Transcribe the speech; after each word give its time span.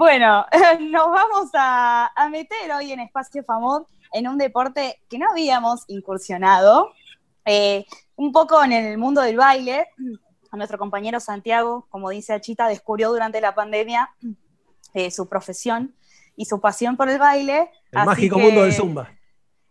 Bueno, 0.00 0.46
nos 0.80 1.10
vamos 1.12 1.50
a, 1.52 2.10
meter 2.30 2.72
hoy 2.72 2.90
en 2.90 3.00
Espacio 3.00 3.44
Famod 3.44 3.82
en 4.14 4.28
un 4.28 4.38
deporte 4.38 4.98
que 5.10 5.18
no 5.18 5.28
habíamos 5.30 5.84
incursionado, 5.88 6.94
eh, 7.44 7.84
un 8.16 8.32
poco 8.32 8.64
en 8.64 8.72
el 8.72 8.96
mundo 8.96 9.20
del 9.20 9.36
baile. 9.36 9.88
A 10.52 10.56
nuestro 10.56 10.78
compañero 10.78 11.20
Santiago, 11.20 11.86
como 11.90 12.08
dice 12.08 12.32
Achita, 12.32 12.66
descubrió 12.66 13.10
durante 13.10 13.42
la 13.42 13.54
pandemia 13.54 14.08
eh, 14.94 15.10
su 15.10 15.28
profesión 15.28 15.94
y 16.34 16.46
su 16.46 16.62
pasión 16.62 16.96
por 16.96 17.10
el 17.10 17.18
baile. 17.18 17.70
El 17.92 18.06
mágico 18.06 18.38
mundo 18.38 18.62
del 18.62 18.72
Zumba. 18.72 19.10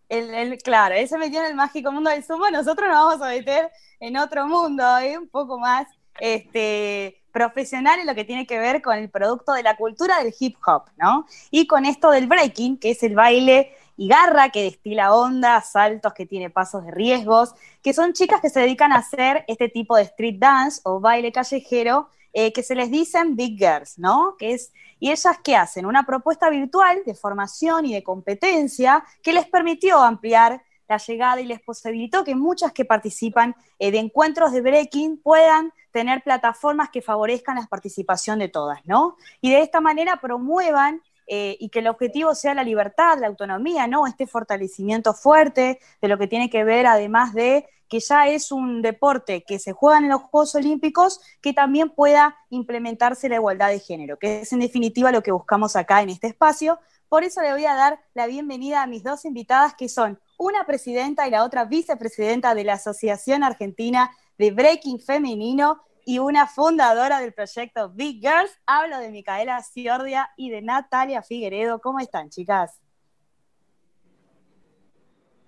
El, 0.09 0.59
claro, 0.59 0.93
él 0.93 1.07
se 1.07 1.17
metió 1.17 1.39
en 1.39 1.47
el 1.47 1.55
mágico 1.55 1.91
mundo 1.91 2.11
del 2.11 2.23
Zumba, 2.23 2.51
nosotros 2.51 2.87
nos 2.87 3.03
vamos 3.03 3.21
a 3.23 3.29
meter 3.29 3.71
en 3.99 4.15
otro 4.15 4.45
mundo, 4.45 4.83
¿eh? 4.99 5.17
un 5.17 5.27
poco 5.27 5.57
más 5.57 5.87
este, 6.19 7.18
profesional 7.31 7.99
en 7.99 8.07
lo 8.07 8.15
que 8.15 8.25
tiene 8.25 8.45
que 8.45 8.59
ver 8.59 8.81
con 8.81 8.97
el 8.97 9.09
producto 9.09 9.53
de 9.53 9.63
la 9.63 9.75
cultura 9.75 10.23
del 10.23 10.33
hip 10.39 10.57
hop, 10.65 10.83
¿no? 10.97 11.25
Y 11.51 11.67
con 11.67 11.85
esto 11.85 12.11
del 12.11 12.27
breaking, 12.27 12.77
que 12.77 12.91
es 12.91 13.03
el 13.03 13.15
baile 13.15 13.73
y 13.97 14.07
garra 14.07 14.49
que 14.49 14.63
destila 14.63 15.13
onda, 15.13 15.61
saltos 15.61 16.13
que 16.13 16.25
tiene 16.25 16.49
pasos 16.49 16.85
de 16.85 16.91
riesgos, 16.91 17.53
que 17.83 17.93
son 17.93 18.13
chicas 18.13 18.39
que 18.39 18.49
se 18.49 18.61
dedican 18.61 18.91
a 18.93 18.97
hacer 18.99 19.43
este 19.47 19.67
tipo 19.67 19.97
de 19.97 20.03
street 20.03 20.37
dance 20.39 20.79
o 20.85 20.99
baile 20.99 21.31
callejero, 21.31 22.09
eh, 22.31 22.53
que 22.53 22.63
se 22.63 22.75
les 22.75 22.91
dicen 22.91 23.35
big 23.35 23.57
girls, 23.57 23.97
¿no? 23.97 24.35
Que 24.37 24.53
es, 24.53 24.71
y 24.99 25.11
ellas 25.11 25.37
qué 25.43 25.55
hacen? 25.55 25.85
Una 25.85 26.05
propuesta 26.05 26.49
virtual 26.49 27.01
de 27.05 27.15
formación 27.15 27.85
y 27.87 27.93
de 27.93 28.03
competencia 28.03 29.03
que 29.23 29.33
les 29.33 29.47
permitió 29.47 29.99
ampliar 29.99 30.61
la 30.89 30.97
llegada 30.97 31.39
y 31.39 31.45
les 31.45 31.61
posibilitó 31.61 32.23
que 32.23 32.35
muchas 32.35 32.73
que 32.73 32.83
participan 32.83 33.55
eh, 33.77 33.91
de 33.91 33.99
encuentros 33.99 34.51
de 34.51 34.61
breaking 34.61 35.21
puedan 35.21 35.71
tener 35.91 36.23
plataformas 36.23 36.89
que 36.89 37.01
favorezcan 37.01 37.55
la 37.55 37.67
participación 37.67 38.39
de 38.39 38.49
todas, 38.49 38.85
¿no? 38.85 39.15
Y 39.39 39.51
de 39.51 39.61
esta 39.61 39.81
manera 39.81 40.17
promuevan 40.17 41.01
eh, 41.27 41.57
y 41.59 41.69
que 41.69 41.79
el 41.79 41.87
objetivo 41.87 42.33
sea 42.33 42.55
la 42.55 42.63
libertad, 42.63 43.19
la 43.19 43.27
autonomía, 43.27 43.85
¿no? 43.85 44.07
Este 44.07 44.25
fortalecimiento 44.25 45.13
fuerte 45.13 45.79
de 46.01 46.07
lo 46.07 46.17
que 46.17 46.27
tiene 46.27 46.49
que 46.49 46.63
ver, 46.63 46.87
además 46.87 47.33
de 47.35 47.67
que 47.87 47.99
ya 47.99 48.27
es 48.27 48.51
un 48.51 48.81
deporte 48.81 49.43
que 49.43 49.59
se 49.59 49.71
juega 49.71 49.99
en 49.99 50.09
los 50.09 50.21
Juegos 50.21 50.55
Olímpicos, 50.55 51.21
que 51.41 51.53
también 51.53 51.89
pueda 51.89 52.35
implementarse 52.49 53.29
la 53.29 53.35
igualdad 53.35 53.69
de 53.69 53.79
género, 53.79 54.17
que 54.17 54.41
es 54.41 54.53
en 54.53 54.59
definitiva 54.59 55.11
lo 55.11 55.23
que 55.23 55.31
buscamos 55.31 55.75
acá 55.75 56.01
en 56.01 56.09
este 56.09 56.27
espacio. 56.27 56.79
Por 57.09 57.23
eso 57.23 57.41
le 57.41 57.51
voy 57.51 57.65
a 57.65 57.73
dar 57.73 57.99
la 58.13 58.27
bienvenida 58.27 58.83
a 58.83 58.87
mis 58.87 59.03
dos 59.03 59.25
invitadas, 59.25 59.73
que 59.73 59.89
son 59.89 60.19
una 60.37 60.63
presidenta 60.65 61.27
y 61.27 61.31
la 61.31 61.43
otra 61.43 61.65
vicepresidenta 61.65 62.53
de 62.53 62.63
la 62.63 62.73
Asociación 62.73 63.43
Argentina 63.43 64.11
de 64.37 64.51
Breaking 64.51 64.99
Femenino 64.99 65.81
y 66.05 66.19
una 66.19 66.45
fundadora 66.45 67.19
del 67.19 67.33
proyecto 67.33 67.89
Big 67.89 68.21
Girls. 68.21 68.51
Hablo 68.67 68.99
de 68.99 69.09
Micaela 69.09 69.61
Ciordia 69.63 70.29
y 70.37 70.51
de 70.51 70.61
Natalia 70.61 71.23
Figueredo. 71.23 71.81
¿Cómo 71.81 71.99
están, 71.99 72.29
chicas? 72.29 72.79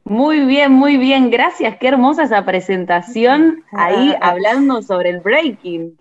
Muy 0.04 0.44
bien, 0.46 0.72
muy 0.72 0.98
bien. 0.98 1.30
Gracias. 1.30 1.78
Qué 1.78 1.88
hermosa 1.88 2.24
esa 2.24 2.44
presentación 2.44 3.64
ahí 3.72 4.16
hablando 4.20 4.82
sobre 4.82 5.12
el 5.12 5.20
breaking. 5.20 5.96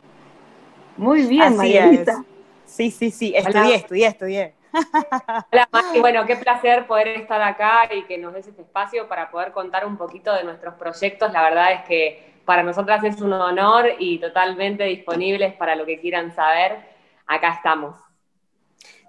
Muy 0.97 1.27
bien, 1.27 1.55
María. 1.55 2.25
Sí, 2.65 2.91
sí, 2.91 3.11
sí. 3.11 3.35
Estudié, 3.37 3.75
estudié, 3.75 4.07
estudié. 4.07 4.60
Hola, 5.53 5.69
Maki. 5.73 6.01
Bueno, 6.01 6.27
qué 6.27 6.37
placer 6.37 6.87
poder 6.87 7.09
estar 7.09 7.41
acá 7.43 7.89
y 7.93 8.05
que 8.05 8.19
nos 8.19 8.35
des 8.35 8.47
este 8.47 8.63
espacio 8.63 9.09
para 9.09 9.31
poder 9.31 9.53
contar 9.53 9.87
un 9.87 9.97
poquito 9.97 10.33
de 10.35 10.45
nuestros 10.45 10.75
proyectos. 10.75 11.33
La 11.33 11.43
verdad 11.43 11.73
es 11.73 11.83
que 11.85 12.41
para 12.45 12.63
nosotras 12.63 13.03
es 13.05 13.21
un 13.21 13.33
honor 13.33 13.87
y 13.99 14.19
totalmente 14.19 14.85
disponibles 14.85 15.55
para 15.55 15.77
lo 15.77 15.87
que 15.87 16.01
quieran 16.01 16.35
saber. 16.35 16.79
Acá 17.27 17.55
estamos. 17.55 17.97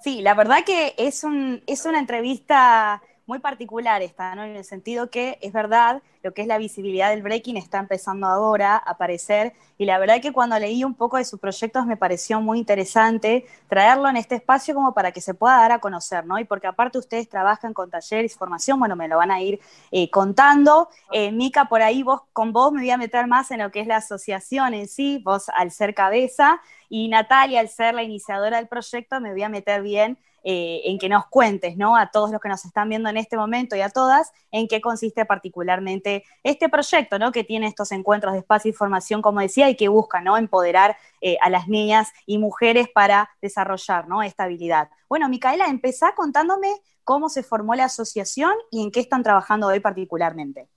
Sí, 0.02 0.22
la 0.22 0.34
verdad 0.34 0.64
que 0.66 0.96
es, 0.98 1.24
un, 1.24 1.64
es 1.68 1.86
una 1.86 2.00
entrevista 2.00 3.02
muy 3.32 3.40
particular 3.40 4.02
esta, 4.02 4.36
¿no? 4.36 4.44
En 4.44 4.58
el 4.58 4.66
sentido 4.66 5.10
que 5.10 5.40
es 5.42 5.54
verdad, 5.54 6.02
lo 6.22 6.34
que 6.34 6.42
es 6.42 6.50
la 6.50 6.58
visibilidad 6.58 7.12
del 7.12 7.22
breaking 7.22 7.56
está 7.56 7.80
empezando 7.80 8.28
ahora 8.28 8.74
a 8.76 8.92
aparecer 8.92 9.54
y 9.78 9.86
la 9.86 9.98
verdad 10.00 10.20
que 10.22 10.34
cuando 10.34 10.60
leí 10.60 10.84
un 10.84 10.96
poco 10.96 11.16
de 11.16 11.24
sus 11.24 11.40
proyectos 11.40 11.86
me 11.86 11.96
pareció 11.96 12.42
muy 12.42 12.60
interesante 12.60 13.46
traerlo 13.70 14.10
en 14.10 14.18
este 14.18 14.36
espacio 14.36 14.76
como 14.76 14.94
para 14.94 15.14
que 15.14 15.22
se 15.22 15.34
pueda 15.34 15.56
dar 15.60 15.72
a 15.72 15.80
conocer, 15.80 16.26
¿no? 16.26 16.40
Y 16.40 16.44
porque 16.44 16.68
aparte 16.68 16.98
ustedes 16.98 17.30
trabajan 17.30 17.74
con 17.74 17.90
talleres, 17.90 18.36
formación, 18.36 18.78
bueno, 18.80 18.98
me 18.98 19.08
lo 19.08 19.16
van 19.16 19.32
a 19.32 19.42
ir 19.42 19.62
eh, 19.92 20.10
contando. 20.10 20.90
Eh, 21.14 21.32
Mica, 21.32 21.70
por 21.70 21.82
ahí 21.82 22.04
vos, 22.04 22.24
con 22.34 22.52
vos 22.52 22.74
me 22.74 22.82
voy 22.82 22.92
a 22.92 22.98
meter 22.98 23.28
más 23.28 23.50
en 23.52 23.60
lo 23.60 23.72
que 23.72 23.80
es 23.80 23.88
la 23.88 23.96
asociación 23.96 24.74
en 24.74 24.90
sí, 24.90 25.22
vos 25.24 25.48
al 25.56 25.72
ser 25.72 25.96
cabeza, 25.96 26.60
y 26.90 27.08
Natalia, 27.08 27.62
al 27.62 27.70
ser 27.70 27.94
la 27.96 28.04
iniciadora 28.04 28.58
del 28.58 28.68
proyecto, 28.68 29.22
me 29.22 29.32
voy 29.32 29.44
a 29.44 29.48
meter 29.48 29.82
bien 29.82 30.18
eh, 30.44 30.82
en 30.86 30.98
que 30.98 31.08
nos 31.08 31.28
cuentes, 31.28 31.78
¿no? 31.78 31.96
A 31.96 32.10
todos 32.10 32.32
los 32.32 32.42
que 32.42 32.50
nos 32.50 32.66
están 32.66 32.90
viendo 32.90 33.10
en 33.10 33.18
este 33.18 33.38
momento 33.38 33.76
y 33.76 33.82
a 33.82 33.90
todas, 33.90 34.32
en 34.52 34.68
qué 34.68 34.82
consiste 34.82 35.26
particularmente 35.26 36.24
este 36.44 36.68
proyecto, 36.68 37.20
¿no? 37.20 37.32
Que 37.32 37.44
tiene 37.44 37.68
estos 37.68 37.92
encuentros 37.92 38.34
de 38.34 38.40
espacio 38.40 38.70
y 38.70 38.74
formación, 38.74 39.22
como 39.22 39.40
decía, 39.40 39.70
y 39.70 39.76
que 39.76 39.88
busca, 39.88 40.22
¿no? 40.22 40.38
Empoderar 40.38 40.98
eh, 41.22 41.38
a 41.42 41.50
las 41.50 41.68
niñas 41.68 42.10
y 42.26 42.38
mujeres 42.38 42.88
para 42.90 43.30
desarrollar, 43.42 44.08
¿no? 44.08 44.24
Esta 44.24 44.46
habilidad. 44.46 44.90
Bueno, 45.08 45.30
Micaela, 45.30 45.68
empezá 45.68 46.16
contándome 46.16 46.70
cómo 47.04 47.30
se 47.30 47.44
formó 47.44 47.76
la 47.76 47.86
asociación 47.86 48.54
y 48.72 48.84
en 48.84 48.92
qué 48.92 49.00
están 49.00 49.24
trabajando 49.24 49.68
hoy 49.68 49.80
particularmente. 49.80 50.70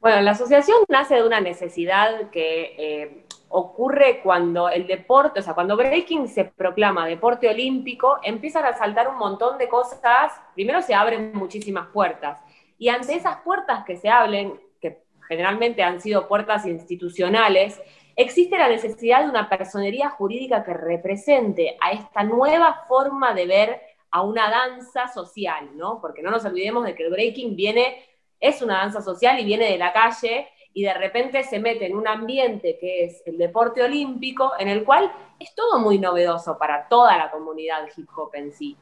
Bueno, 0.00 0.20
la 0.20 0.30
asociación 0.30 0.78
nace 0.88 1.16
de 1.16 1.24
una 1.24 1.40
necesidad 1.40 2.30
que 2.30 2.74
eh, 2.78 3.24
ocurre 3.48 4.20
cuando 4.22 4.68
el 4.68 4.86
deporte, 4.86 5.40
o 5.40 5.42
sea, 5.42 5.54
cuando 5.54 5.76
breaking 5.76 6.28
se 6.28 6.44
proclama 6.44 7.06
deporte 7.06 7.48
olímpico, 7.48 8.18
empiezan 8.22 8.64
a 8.64 8.76
saltar 8.76 9.08
un 9.08 9.18
montón 9.18 9.58
de 9.58 9.68
cosas, 9.68 10.32
primero 10.54 10.82
se 10.82 10.94
abren 10.94 11.32
muchísimas 11.34 11.88
puertas, 11.88 12.38
y 12.78 12.90
ante 12.90 13.14
esas 13.14 13.38
puertas 13.38 13.84
que 13.84 13.96
se 13.96 14.08
abren, 14.08 14.60
que 14.80 15.02
generalmente 15.26 15.82
han 15.82 16.00
sido 16.00 16.28
puertas 16.28 16.64
institucionales, 16.66 17.80
existe 18.14 18.56
la 18.56 18.68
necesidad 18.68 19.24
de 19.24 19.30
una 19.30 19.48
personería 19.48 20.10
jurídica 20.10 20.62
que 20.64 20.74
represente 20.74 21.76
a 21.80 21.90
esta 21.90 22.22
nueva 22.22 22.84
forma 22.86 23.34
de 23.34 23.46
ver 23.46 23.80
a 24.10 24.22
una 24.22 24.50
danza 24.50 25.08
social, 25.08 25.70
¿no? 25.76 26.00
Porque 26.00 26.22
no 26.22 26.30
nos 26.30 26.44
olvidemos 26.44 26.84
de 26.84 26.94
que 26.94 27.04
el 27.04 27.10
breaking 27.10 27.56
viene, 27.56 28.02
es 28.40 28.62
una 28.62 28.78
danza 28.78 29.00
social 29.00 29.38
y 29.38 29.44
viene 29.44 29.70
de 29.70 29.78
la 29.78 29.92
calle, 29.92 30.48
y 30.74 30.82
de 30.82 30.94
repente 30.94 31.42
se 31.42 31.58
mete 31.58 31.86
en 31.86 31.96
un 31.96 32.06
ambiente 32.06 32.78
que 32.78 33.04
es 33.04 33.22
el 33.26 33.36
deporte 33.36 33.82
olímpico, 33.82 34.52
en 34.58 34.68
el 34.68 34.84
cual 34.84 35.10
es 35.40 35.54
todo 35.54 35.80
muy 35.80 35.98
novedoso 35.98 36.56
para 36.56 36.86
toda 36.88 37.16
la 37.16 37.30
comunidad 37.30 37.88
hip 37.96 38.08
hop 38.14 38.30
en 38.34 38.52
sí. 38.52 38.76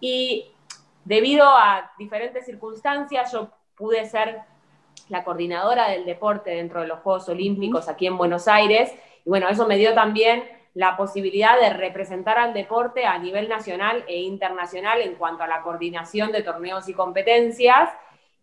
Y 0.00 0.50
debido 1.04 1.46
a 1.46 1.92
diferentes 1.98 2.44
circunstancias, 2.46 3.30
yo 3.32 3.50
pude 3.76 4.06
ser 4.06 4.40
la 5.08 5.22
coordinadora 5.22 5.90
del 5.90 6.04
deporte 6.04 6.50
dentro 6.50 6.80
de 6.80 6.88
los 6.88 7.00
Juegos 7.00 7.28
Olímpicos 7.28 7.88
aquí 7.88 8.06
en 8.06 8.18
Buenos 8.18 8.48
Aires, 8.48 8.92
y 9.24 9.28
bueno, 9.28 9.48
eso 9.48 9.66
me 9.66 9.76
dio 9.76 9.94
también 9.94 10.42
la 10.74 10.96
posibilidad 10.96 11.58
de 11.58 11.70
representar 11.70 12.38
al 12.38 12.52
deporte 12.52 13.06
a 13.06 13.18
nivel 13.18 13.48
nacional 13.48 14.04
e 14.08 14.20
internacional 14.20 15.00
en 15.00 15.14
cuanto 15.14 15.42
a 15.42 15.46
la 15.46 15.62
coordinación 15.62 16.32
de 16.32 16.42
torneos 16.42 16.88
y 16.88 16.92
competencias, 16.92 17.88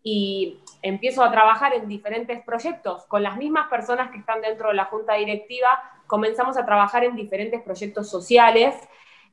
y 0.04 0.60
empiezo 0.82 1.24
a 1.24 1.32
trabajar 1.32 1.74
en 1.74 1.88
diferentes 1.88 2.44
proyectos. 2.44 3.06
Con 3.06 3.24
las 3.24 3.38
mismas 3.38 3.68
personas 3.70 4.12
que 4.12 4.18
están 4.18 4.42
dentro 4.42 4.68
de 4.68 4.76
la 4.76 4.86
junta 4.86 5.14
directiva, 5.14 5.82
comenzamos 6.06 6.58
a 6.58 6.66
trabajar 6.66 7.06
en 7.06 7.16
diferentes 7.16 7.62
proyectos 7.62 8.10
sociales 8.10 8.76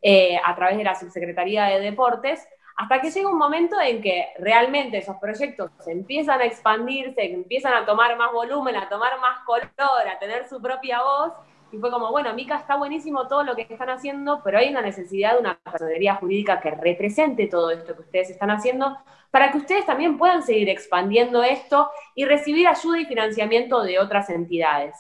eh, 0.01 0.41
a 0.43 0.55
través 0.55 0.79
de 0.79 0.85
la 0.85 0.95
subsecretaría 0.95 1.65
de 1.65 1.81
deportes, 1.81 2.47
hasta 2.77 3.01
que 3.03 3.11
llega 3.11 3.29
un 3.29 3.37
momento 3.37 3.79
en 3.79 4.01
que 4.01 4.29
realmente 4.39 4.97
esos 4.97 5.17
proyectos 5.17 5.71
empiezan 5.87 6.41
a 6.41 6.47
expandirse, 6.47 7.31
empiezan 7.31 7.75
a 7.75 7.85
tomar 7.85 8.17
más 8.17 8.33
volumen, 8.33 8.77
a 8.77 8.89
tomar 8.89 9.21
más 9.21 9.45
color, 9.45 9.69
a 9.77 10.19
tener 10.19 10.49
su 10.49 10.63
propia 10.63 11.03
voz, 11.03 11.35
y 11.73 11.79
fue 11.79 11.91
como, 11.91 12.11
bueno, 12.11 12.35
Mica, 12.35 12.57
está 12.57 12.77
buenísimo 12.77 13.29
todo 13.29 13.45
lo 13.45 13.55
que 13.55 13.63
están 13.63 13.91
haciendo, 13.91 14.41
pero 14.43 14.59
hay 14.59 14.71
una 14.71 14.83
necesidad 14.83 15.35
de 15.35 15.41
una 15.41 15.59
personería 15.59 16.17
jurídica 16.17 16.61
que 16.61 16.71
represente 16.71 17.47
todo 17.47 17.71
esto 17.71 17.95
que 17.95 18.03
ustedes 18.03 18.31
están 18.31 18.51
haciendo, 18.51 18.97
para 19.31 19.53
que 19.53 19.59
ustedes 19.59 19.87
también 19.87 20.19
puedan 20.19 20.43
seguir 20.43 20.69
expandiendo 20.69 21.43
esto 21.43 21.91
y 22.15 22.25
recibir 22.25 22.67
ayuda 22.67 23.01
y 23.01 23.07
financiamiento 23.07 23.83
de 23.83 24.01
otras 24.01 24.29
entidades. 24.31 24.97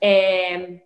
Eh, 0.00 0.84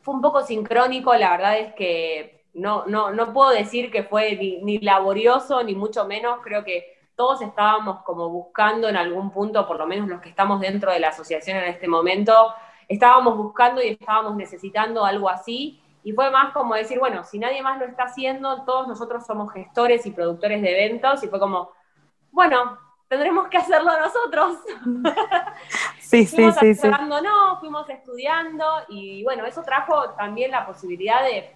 fue 0.00 0.14
un 0.14 0.22
poco 0.22 0.42
sincrónico, 0.42 1.14
la 1.14 1.32
verdad 1.32 1.58
es 1.58 1.74
que 1.74 2.44
no, 2.54 2.86
no, 2.86 3.10
no 3.10 3.34
puedo 3.34 3.50
decir 3.50 3.90
que 3.90 4.04
fue 4.04 4.36
ni, 4.36 4.62
ni 4.62 4.78
laborioso, 4.78 5.62
ni 5.62 5.74
mucho 5.74 6.06
menos, 6.06 6.38
creo 6.42 6.64
que 6.64 6.96
todos 7.14 7.42
estábamos 7.42 8.02
como 8.02 8.28
buscando 8.30 8.88
en 8.88 8.96
algún 8.96 9.30
punto, 9.30 9.66
por 9.66 9.78
lo 9.78 9.86
menos 9.86 10.08
los 10.08 10.20
que 10.20 10.28
estamos 10.28 10.60
dentro 10.60 10.92
de 10.92 11.00
la 11.00 11.08
asociación 11.08 11.58
en 11.58 11.64
este 11.64 11.88
momento, 11.88 12.54
estábamos 12.88 13.36
buscando 13.36 13.82
y 13.82 13.88
estábamos 13.88 14.36
necesitando 14.36 15.04
algo 15.04 15.28
así. 15.28 15.80
Y 16.02 16.12
fue 16.12 16.30
más 16.30 16.52
como 16.52 16.74
decir, 16.74 16.98
bueno, 16.98 17.24
si 17.24 17.38
nadie 17.38 17.62
más 17.62 17.78
lo 17.78 17.86
está 17.86 18.04
haciendo, 18.04 18.64
todos 18.64 18.86
nosotros 18.86 19.26
somos 19.26 19.52
gestores 19.52 20.06
y 20.06 20.12
productores 20.12 20.62
de 20.62 20.70
eventos. 20.70 21.22
Y 21.24 21.28
fue 21.28 21.40
como, 21.40 21.70
bueno, 22.30 22.78
tendremos 23.08 23.48
que 23.48 23.58
hacerlo 23.58 23.90
nosotros. 23.98 24.58
Sí, 25.98 26.24
sí, 26.24 26.52
sí. 26.52 26.88
No, 27.08 27.58
fuimos 27.58 27.88
estudiando 27.90 28.64
y 28.88 29.24
bueno, 29.24 29.44
eso 29.44 29.62
trajo 29.64 30.10
también 30.10 30.52
la 30.52 30.64
posibilidad 30.64 31.24
de 31.24 31.52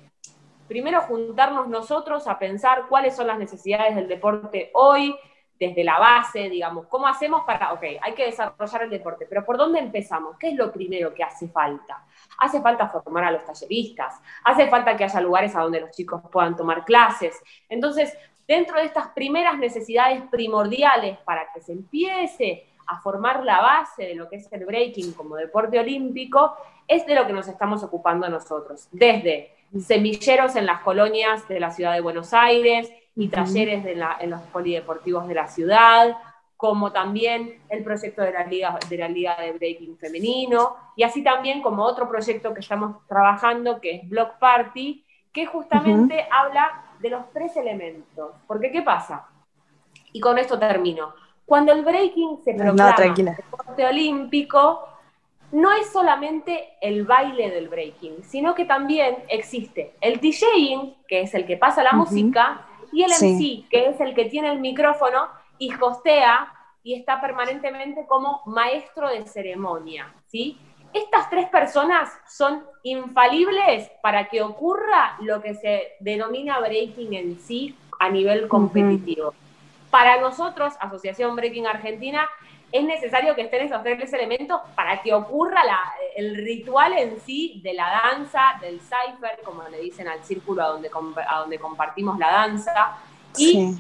primero 0.67 1.03
juntarnos 1.03 1.69
nosotros 1.69 2.27
a 2.27 2.37
pensar 2.37 2.87
cuáles 2.89 3.15
son 3.15 3.29
las 3.29 3.39
necesidades 3.39 3.95
del 3.95 4.09
deporte 4.09 4.71
hoy, 4.75 5.17
desde 5.61 5.85
la 5.85 5.99
base, 5.99 6.49
digamos, 6.49 6.87
¿cómo 6.87 7.07
hacemos 7.07 7.45
para, 7.45 7.75
ok, 7.75 7.83
hay 8.01 8.15
que 8.15 8.25
desarrollar 8.25 8.85
el 8.85 8.91
deporte, 8.91 9.27
pero 9.29 9.45
¿por 9.45 9.59
dónde 9.59 9.79
empezamos? 9.79 10.39
¿Qué 10.39 10.49
es 10.49 10.57
lo 10.57 10.73
primero 10.73 11.13
que 11.13 11.23
hace 11.23 11.49
falta? 11.49 12.03
Hace 12.39 12.63
falta 12.63 12.89
formar 12.89 13.25
a 13.25 13.31
los 13.31 13.45
talleristas, 13.45 14.19
hace 14.43 14.69
falta 14.69 14.97
que 14.97 15.05
haya 15.05 15.21
lugares 15.21 15.55
a 15.55 15.61
donde 15.61 15.83
los 15.83 15.91
chicos 15.91 16.23
puedan 16.33 16.57
tomar 16.57 16.87
clases. 16.87 17.39
Entonces, 17.69 18.17
dentro 18.49 18.79
de 18.79 18.87
estas 18.87 19.09
primeras 19.09 19.59
necesidades 19.59 20.23
primordiales 20.31 21.19
para 21.19 21.53
que 21.53 21.61
se 21.61 21.73
empiece 21.73 22.67
a 22.87 22.99
formar 23.03 23.45
la 23.45 23.61
base 23.61 24.05
de 24.05 24.15
lo 24.15 24.31
que 24.31 24.37
es 24.37 24.51
el 24.53 24.65
breaking 24.65 25.13
como 25.13 25.37
deporte 25.37 25.79
olímpico, 25.79 26.57
es 26.89 27.05
de 27.07 27.15
lo 27.15 27.27
que 27.27 27.35
nos 27.35 27.47
estamos 27.49 27.85
ocupando 27.85 28.31
nosotros, 28.31 28.89
desde 28.91 29.53
semilleros 29.79 30.57
en 30.57 30.65
las 30.65 30.81
colonias 30.81 31.47
de 31.47 31.61
la 31.61 31.71
ciudad 31.71 31.93
de 31.93 32.01
Buenos 32.01 32.33
Aires, 32.33 32.91
y 33.17 33.29
talleres 33.29 33.85
de 33.85 34.01
en 34.21 34.31
los 34.31 34.41
polideportivos 34.43 35.27
de 35.29 35.35
la 35.35 35.47
ciudad, 35.47 36.17
como 36.57 36.93
también 36.93 37.59
el 37.71 37.83
proyecto 37.83 38.21
de 38.23 38.33
la, 38.33 38.45
Liga, 38.45 38.79
de 38.89 38.99
la 38.99 39.09
Liga 39.09 39.37
de 39.41 39.53
Breaking 39.53 39.97
Femenino, 39.97 40.77
y 40.95 41.03
así 41.03 41.25
también 41.25 41.63
como 41.63 41.85
otro 41.85 42.09
proyecto 42.09 42.53
que 42.53 42.61
estamos 42.61 42.97
trabajando, 43.09 43.81
que 43.81 43.97
es 43.97 44.09
Block 44.09 44.39
Party, 44.39 45.05
que 45.33 45.47
justamente 45.47 46.27
habla 46.31 46.85
de 47.01 47.11
los 47.11 47.31
tres 47.33 47.57
elementos. 47.57 48.33
Porque, 48.47 48.71
¿qué 48.71 48.83
pasa? 48.83 49.27
Y 50.13 50.21
con 50.21 50.37
esto 50.39 50.59
termino. 50.59 51.15
Cuando 51.47 51.73
el 51.73 51.83
breaking 51.83 52.43
se 52.45 52.55
proclama 52.55 52.95
no, 52.95 53.15
deporte 53.15 53.87
olímpico, 53.87 54.87
no 55.53 55.73
es 55.73 55.91
solamente 55.91 56.75
el 56.81 57.05
baile 57.05 57.51
del 57.51 57.69
breaking, 57.69 58.23
sino 58.23 58.55
que 58.55 58.65
también 58.65 59.17
existe 59.29 59.95
el 60.01 60.21
DJing, 60.21 60.95
que 61.09 61.23
es 61.23 61.35
el 61.35 61.47
que 61.47 61.57
pasa 61.57 61.83
la 61.83 61.93
música, 61.93 62.67
y 62.93 63.03
el 63.03 63.11
MC, 63.11 63.69
que 63.69 63.89
es 63.89 64.01
el 64.01 64.15
que 64.15 64.27
tiene 64.27 64.51
el 64.51 64.61
micrófono 64.61 65.29
y 65.59 65.71
hostea 65.81 66.53
y 66.83 66.95
está 66.95 67.21
permanentemente 67.21 68.07
como 68.07 68.43
maestro 68.47 69.09
de 69.09 69.27
ceremonia, 69.27 70.13
¿sí? 70.27 70.59
Estas 70.93 71.31
tres 71.31 71.49
personas 71.49 72.11
son 72.29 72.65
infalibles 72.83 73.91
para 74.03 74.29
que 74.29 74.43
ocurra 74.43 75.17
lo 75.21 75.41
que 75.41 75.55
se 75.55 75.93
denomina 76.01 76.59
breaking 76.59 77.15
en 77.15 77.41
sí 77.41 77.77
a 78.01 78.09
nivel 78.09 78.49
competitivo. 78.49 79.35
Para 79.91 80.21
nosotros, 80.21 80.75
Asociación 80.81 81.37
Breaking 81.37 81.67
Argentina, 81.67 82.29
es 82.73 82.85
necesario 82.85 83.35
que 83.35 83.43
estén 83.43 83.63
esos 83.63 83.83
tres 83.83 84.13
elementos 84.13 84.61
para 84.75 85.03
que 85.03 85.13
ocurra 85.13 85.63
el 86.15 86.37
ritual 86.37 86.93
en 86.93 87.21
sí 87.21 87.61
de 87.65 87.75
la 87.75 88.03
danza, 88.05 88.59
del 88.61 88.81
cipher, 88.81 89.41
como 89.45 89.63
le 89.69 89.81
dicen 89.81 90.07
al 90.07 90.23
círculo 90.23 90.63
a 90.63 90.69
donde, 90.69 90.91
a 91.29 91.39
donde 91.41 91.59
compartimos 91.59 92.19
la 92.19 92.31
danza. 92.31 92.97
Y 93.37 93.77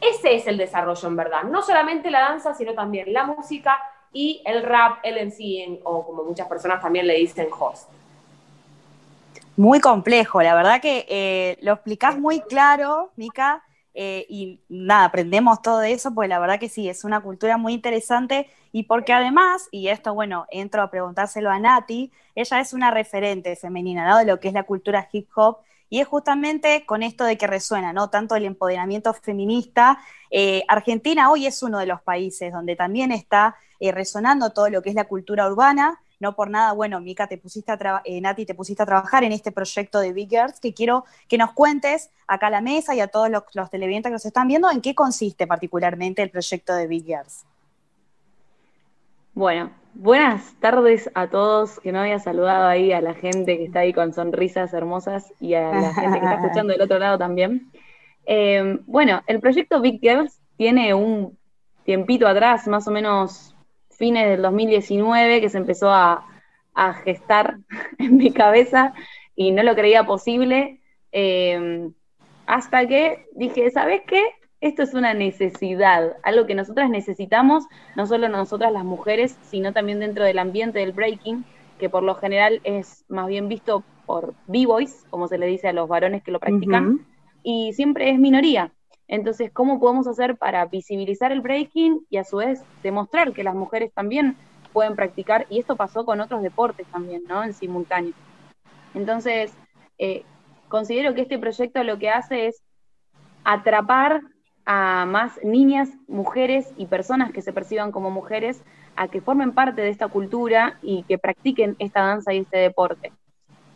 ese 0.00 0.34
es 0.34 0.46
el 0.48 0.56
desarrollo 0.56 1.08
en 1.08 1.16
verdad. 1.16 1.44
No 1.44 1.62
solamente 1.62 2.10
la 2.10 2.20
danza, 2.20 2.54
sino 2.54 2.74
también 2.74 3.12
la 3.12 3.24
música 3.24 3.78
y 4.12 4.42
el 4.44 4.62
rap, 4.62 4.98
el 5.04 5.26
MC, 5.26 5.80
o 5.84 6.04
como 6.04 6.24
muchas 6.24 6.48
personas 6.48 6.82
también 6.82 7.06
le 7.06 7.14
dicen 7.14 7.48
host. 7.56 7.88
Muy 9.56 9.80
complejo, 9.80 10.42
la 10.42 10.54
verdad 10.54 10.80
que 10.80 11.06
eh, 11.08 11.58
lo 11.60 11.74
explicás 11.74 12.18
muy 12.18 12.40
claro, 12.40 13.10
Mica. 13.16 13.62
Eh, 13.94 14.26
y 14.28 14.60
nada, 14.68 15.04
aprendemos 15.04 15.60
todo 15.60 15.82
eso, 15.82 16.14
pues 16.14 16.28
la 16.28 16.38
verdad 16.38 16.58
que 16.58 16.68
sí, 16.68 16.88
es 16.88 17.04
una 17.04 17.20
cultura 17.20 17.58
muy 17.58 17.74
interesante 17.74 18.48
y 18.72 18.84
porque 18.84 19.12
además, 19.12 19.68
y 19.70 19.88
esto 19.88 20.14
bueno, 20.14 20.46
entro 20.50 20.82
a 20.82 20.90
preguntárselo 20.90 21.50
a 21.50 21.58
Nati, 21.58 22.10
ella 22.34 22.60
es 22.60 22.72
una 22.72 22.90
referente 22.90 23.54
femenina, 23.56 24.08
¿no? 24.08 24.18
De 24.18 24.24
lo 24.24 24.40
que 24.40 24.48
es 24.48 24.54
la 24.54 24.62
cultura 24.62 25.08
hip 25.12 25.28
hop 25.34 25.58
y 25.90 26.00
es 26.00 26.08
justamente 26.08 26.86
con 26.86 27.02
esto 27.02 27.24
de 27.24 27.36
que 27.36 27.46
resuena, 27.46 27.92
¿no? 27.92 28.08
Tanto 28.08 28.34
el 28.34 28.46
empoderamiento 28.46 29.12
feminista. 29.12 29.98
Eh, 30.30 30.64
Argentina 30.68 31.30
hoy 31.30 31.46
es 31.46 31.62
uno 31.62 31.78
de 31.78 31.84
los 31.86 32.00
países 32.00 32.50
donde 32.50 32.76
también 32.76 33.12
está 33.12 33.56
eh, 33.78 33.92
resonando 33.92 34.50
todo 34.54 34.70
lo 34.70 34.80
que 34.80 34.88
es 34.88 34.94
la 34.94 35.04
cultura 35.04 35.46
urbana, 35.46 36.00
no 36.22 36.36
por 36.36 36.48
nada, 36.48 36.72
bueno, 36.72 37.00
Mica, 37.00 37.26
te 37.26 37.36
pusiste 37.36 37.72
a 37.72 38.02
eh, 38.04 38.20
Nati, 38.20 38.46
te 38.46 38.54
pusiste 38.54 38.82
a 38.84 38.86
trabajar 38.86 39.24
en 39.24 39.32
este 39.32 39.50
proyecto 39.50 39.98
de 39.98 40.12
Big 40.12 40.30
Girls, 40.30 40.60
que 40.60 40.72
quiero 40.72 41.04
que 41.28 41.36
nos 41.36 41.52
cuentes 41.52 42.10
acá 42.28 42.46
a 42.46 42.50
la 42.50 42.60
mesa 42.60 42.94
y 42.94 43.00
a 43.00 43.08
todos 43.08 43.28
los, 43.28 43.42
los 43.54 43.68
televidentes 43.70 44.08
que 44.08 44.14
nos 44.14 44.24
están 44.24 44.46
viendo, 44.46 44.70
en 44.70 44.80
qué 44.80 44.94
consiste 44.94 45.48
particularmente 45.48 46.22
el 46.22 46.30
proyecto 46.30 46.74
de 46.74 46.86
Big 46.86 47.04
Girls. 47.04 47.44
Bueno, 49.34 49.72
buenas 49.94 50.54
tardes 50.60 51.10
a 51.14 51.28
todos, 51.28 51.80
que 51.80 51.90
no 51.90 52.00
había 52.00 52.20
saludado 52.20 52.68
ahí 52.68 52.92
a 52.92 53.00
la 53.00 53.14
gente 53.14 53.58
que 53.58 53.64
está 53.64 53.80
ahí 53.80 53.92
con 53.92 54.14
sonrisas 54.14 54.72
hermosas 54.72 55.32
y 55.40 55.54
a 55.54 55.72
la 55.72 55.92
gente 55.92 56.20
que 56.20 56.24
está 56.24 56.34
escuchando 56.40 56.72
del 56.72 56.82
otro 56.82 57.00
lado 57.00 57.18
también. 57.18 57.72
Eh, 58.26 58.78
bueno, 58.86 59.22
el 59.26 59.40
proyecto 59.40 59.80
Big 59.80 60.00
Girls 60.00 60.40
tiene 60.56 60.94
un 60.94 61.36
tiempito 61.84 62.28
atrás, 62.28 62.68
más 62.68 62.86
o 62.86 62.92
menos 62.92 63.51
fines 63.96 64.28
del 64.28 64.42
2019 64.42 65.40
que 65.40 65.48
se 65.48 65.58
empezó 65.58 65.90
a, 65.90 66.26
gestar 67.04 67.58
en 67.98 68.16
mi 68.16 68.32
cabeza 68.32 68.94
y 69.36 69.50
no 69.50 69.62
lo 69.62 69.74
creía 69.74 70.04
posible, 70.04 70.80
em, 71.12 71.92
hasta 72.46 72.86
que 72.86 73.26
dije, 73.34 73.70
¿sabes 73.70 74.02
qué? 74.06 74.22
Esto 74.62 74.82
es 74.82 74.94
una 74.94 75.12
necesidad, 75.12 76.16
algo 76.22 76.46
que 76.46 76.54
nosotras 76.54 76.88
necesitamos, 76.88 77.64
no 77.96 78.06
solo 78.06 78.28
nosotras 78.28 78.72
las 78.72 78.84
mujeres, 78.84 79.36
sino 79.42 79.72
también 79.72 80.00
dentro 80.00 80.24
del 80.24 80.38
ambiente 80.38 80.78
del 80.78 80.92
breaking, 80.92 81.44
que 81.78 81.90
por 81.90 82.02
lo 82.02 82.14
general 82.14 82.60
es 82.64 83.04
más 83.08 83.26
bien 83.26 83.48
visto 83.48 83.82
por 84.06 84.34
b-boys, 84.46 85.04
como 85.10 85.28
se 85.28 85.36
le 85.36 85.46
dice 85.46 85.68
a 85.68 85.72
los 85.72 85.88
varones 85.88 86.22
que 86.22 86.30
lo 86.30 86.40
practican, 86.40 87.04
y 87.42 87.72
siempre 87.72 88.10
es 88.10 88.18
minoría. 88.18 88.72
Entonces, 89.12 89.52
¿cómo 89.52 89.78
podemos 89.78 90.06
hacer 90.06 90.38
para 90.38 90.64
visibilizar 90.64 91.32
el 91.32 91.42
breaking 91.42 92.00
y 92.08 92.16
a 92.16 92.24
su 92.24 92.38
vez 92.38 92.64
demostrar 92.82 93.34
que 93.34 93.44
las 93.44 93.54
mujeres 93.54 93.92
también 93.92 94.36
pueden 94.72 94.96
practicar? 94.96 95.44
Y 95.50 95.58
esto 95.58 95.76
pasó 95.76 96.06
con 96.06 96.22
otros 96.22 96.40
deportes 96.40 96.86
también, 96.86 97.22
¿no? 97.28 97.44
En 97.44 97.52
simultáneo. 97.52 98.14
Entonces, 98.94 99.52
eh, 99.98 100.22
considero 100.68 101.12
que 101.12 101.20
este 101.20 101.38
proyecto 101.38 101.84
lo 101.84 101.98
que 101.98 102.08
hace 102.08 102.46
es 102.46 102.62
atrapar 103.44 104.22
a 104.64 105.04
más 105.04 105.38
niñas, 105.44 105.90
mujeres 106.08 106.72
y 106.78 106.86
personas 106.86 107.32
que 107.32 107.42
se 107.42 107.52
perciban 107.52 107.92
como 107.92 108.10
mujeres 108.10 108.64
a 108.96 109.08
que 109.08 109.20
formen 109.20 109.52
parte 109.52 109.82
de 109.82 109.90
esta 109.90 110.08
cultura 110.08 110.78
y 110.80 111.02
que 111.02 111.18
practiquen 111.18 111.76
esta 111.80 112.00
danza 112.00 112.32
y 112.32 112.38
este 112.38 112.56
deporte. 112.56 113.12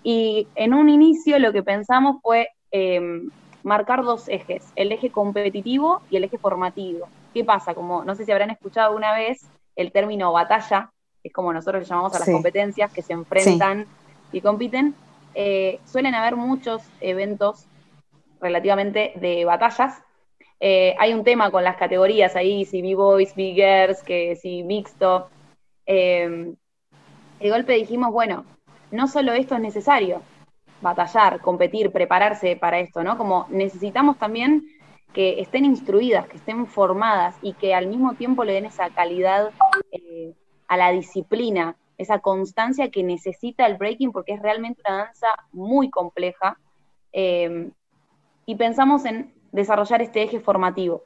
Y 0.03 0.49
en 0.55 0.73
un 0.73 0.89
inicio 0.89 1.39
lo 1.39 1.53
que 1.53 1.63
pensamos 1.63 2.23
fue 2.23 2.49
em, 2.71 3.29
marcar 3.67 4.05
dos 4.05 4.29
ejes, 4.29 4.65
el 4.77 4.93
eje 4.93 5.11
competitivo 5.11 6.01
y 6.09 6.17
el 6.17 6.25
eje 6.25 6.39
formativo. 6.39 7.09
¿Qué 7.35 7.43
pasa? 7.43 7.75
Como 7.75 8.05
no 8.05 8.15
sé 8.15 8.25
si 8.25 8.31
habrán 8.31 8.51
escuchado 8.51 8.95
una 8.95 9.13
vez 9.13 9.45
el 9.75 9.91
término 9.91 10.33
batalla, 10.33 10.93
que 11.21 11.29
es 11.29 11.35
como 11.35 11.53
nosotros 11.53 11.83
le 11.83 11.89
llamamos 11.89 12.15
a 12.15 12.21
las 12.21 12.31
competencias 12.31 12.93
que 12.93 13.03
se 13.03 13.13
enfrentan 13.13 13.87
y 14.31 14.41
compiten, 14.41 14.95
eh, 15.35 15.81
suelen 15.85 16.15
haber 16.15 16.37
muchos 16.37 16.81
eventos 17.01 17.67
relativamente 18.41 19.13
de 19.17 19.45
batallas. 19.45 20.01
Eh, 20.61 20.95
hay 21.01 21.13
un 21.13 21.25
tema 21.25 21.51
con 21.51 21.65
las 21.65 21.77
categorías 21.77 22.37
ahí, 22.37 22.65
si 22.67 22.83
B-Boys, 22.83 23.35
B-Girls, 23.35 24.01
que 24.05 24.37
si 24.37 24.63
mixto. 24.63 25.29
Eh, 25.87 26.55
de 27.41 27.51
golpe 27.51 27.73
dijimos, 27.73 28.13
bueno, 28.13 28.45
no 28.93 29.09
solo 29.09 29.33
esto 29.33 29.57
es 29.57 29.61
necesario, 29.61 30.23
batallar, 30.81 31.41
competir, 31.41 31.91
prepararse 31.91 32.57
para 32.57 32.79
esto, 32.79 33.03
¿no? 33.03 33.17
Como 33.17 33.47
necesitamos 33.51 34.19
también 34.19 34.67
que 35.13 35.41
estén 35.41 35.65
instruidas, 35.65 36.27
que 36.29 36.37
estén 36.37 36.67
formadas 36.67 37.37
y 37.43 37.55
que 37.55 37.75
al 37.75 37.87
mismo 37.87 38.15
tiempo 38.15 38.45
le 38.45 38.53
den 38.53 38.67
esa 38.67 38.91
calidad 38.91 39.51
eh, 39.91 40.35
a 40.69 40.77
la 40.77 40.91
disciplina, 40.91 41.77
esa 41.97 42.19
constancia 42.19 42.91
que 42.91 43.03
necesita 43.03 43.67
el 43.67 43.77
breaking 43.77 44.13
porque 44.13 44.33
es 44.35 44.43
realmente 44.43 44.83
una 44.87 45.05
danza 45.05 45.29
muy 45.53 45.89
compleja. 45.91 46.59
Eh, 47.13 47.71
y 48.45 48.55
pensamos 48.55 49.05
en 49.05 49.33
desarrollar 49.53 50.03
este 50.03 50.23
eje 50.23 50.41
formativo. 50.41 51.03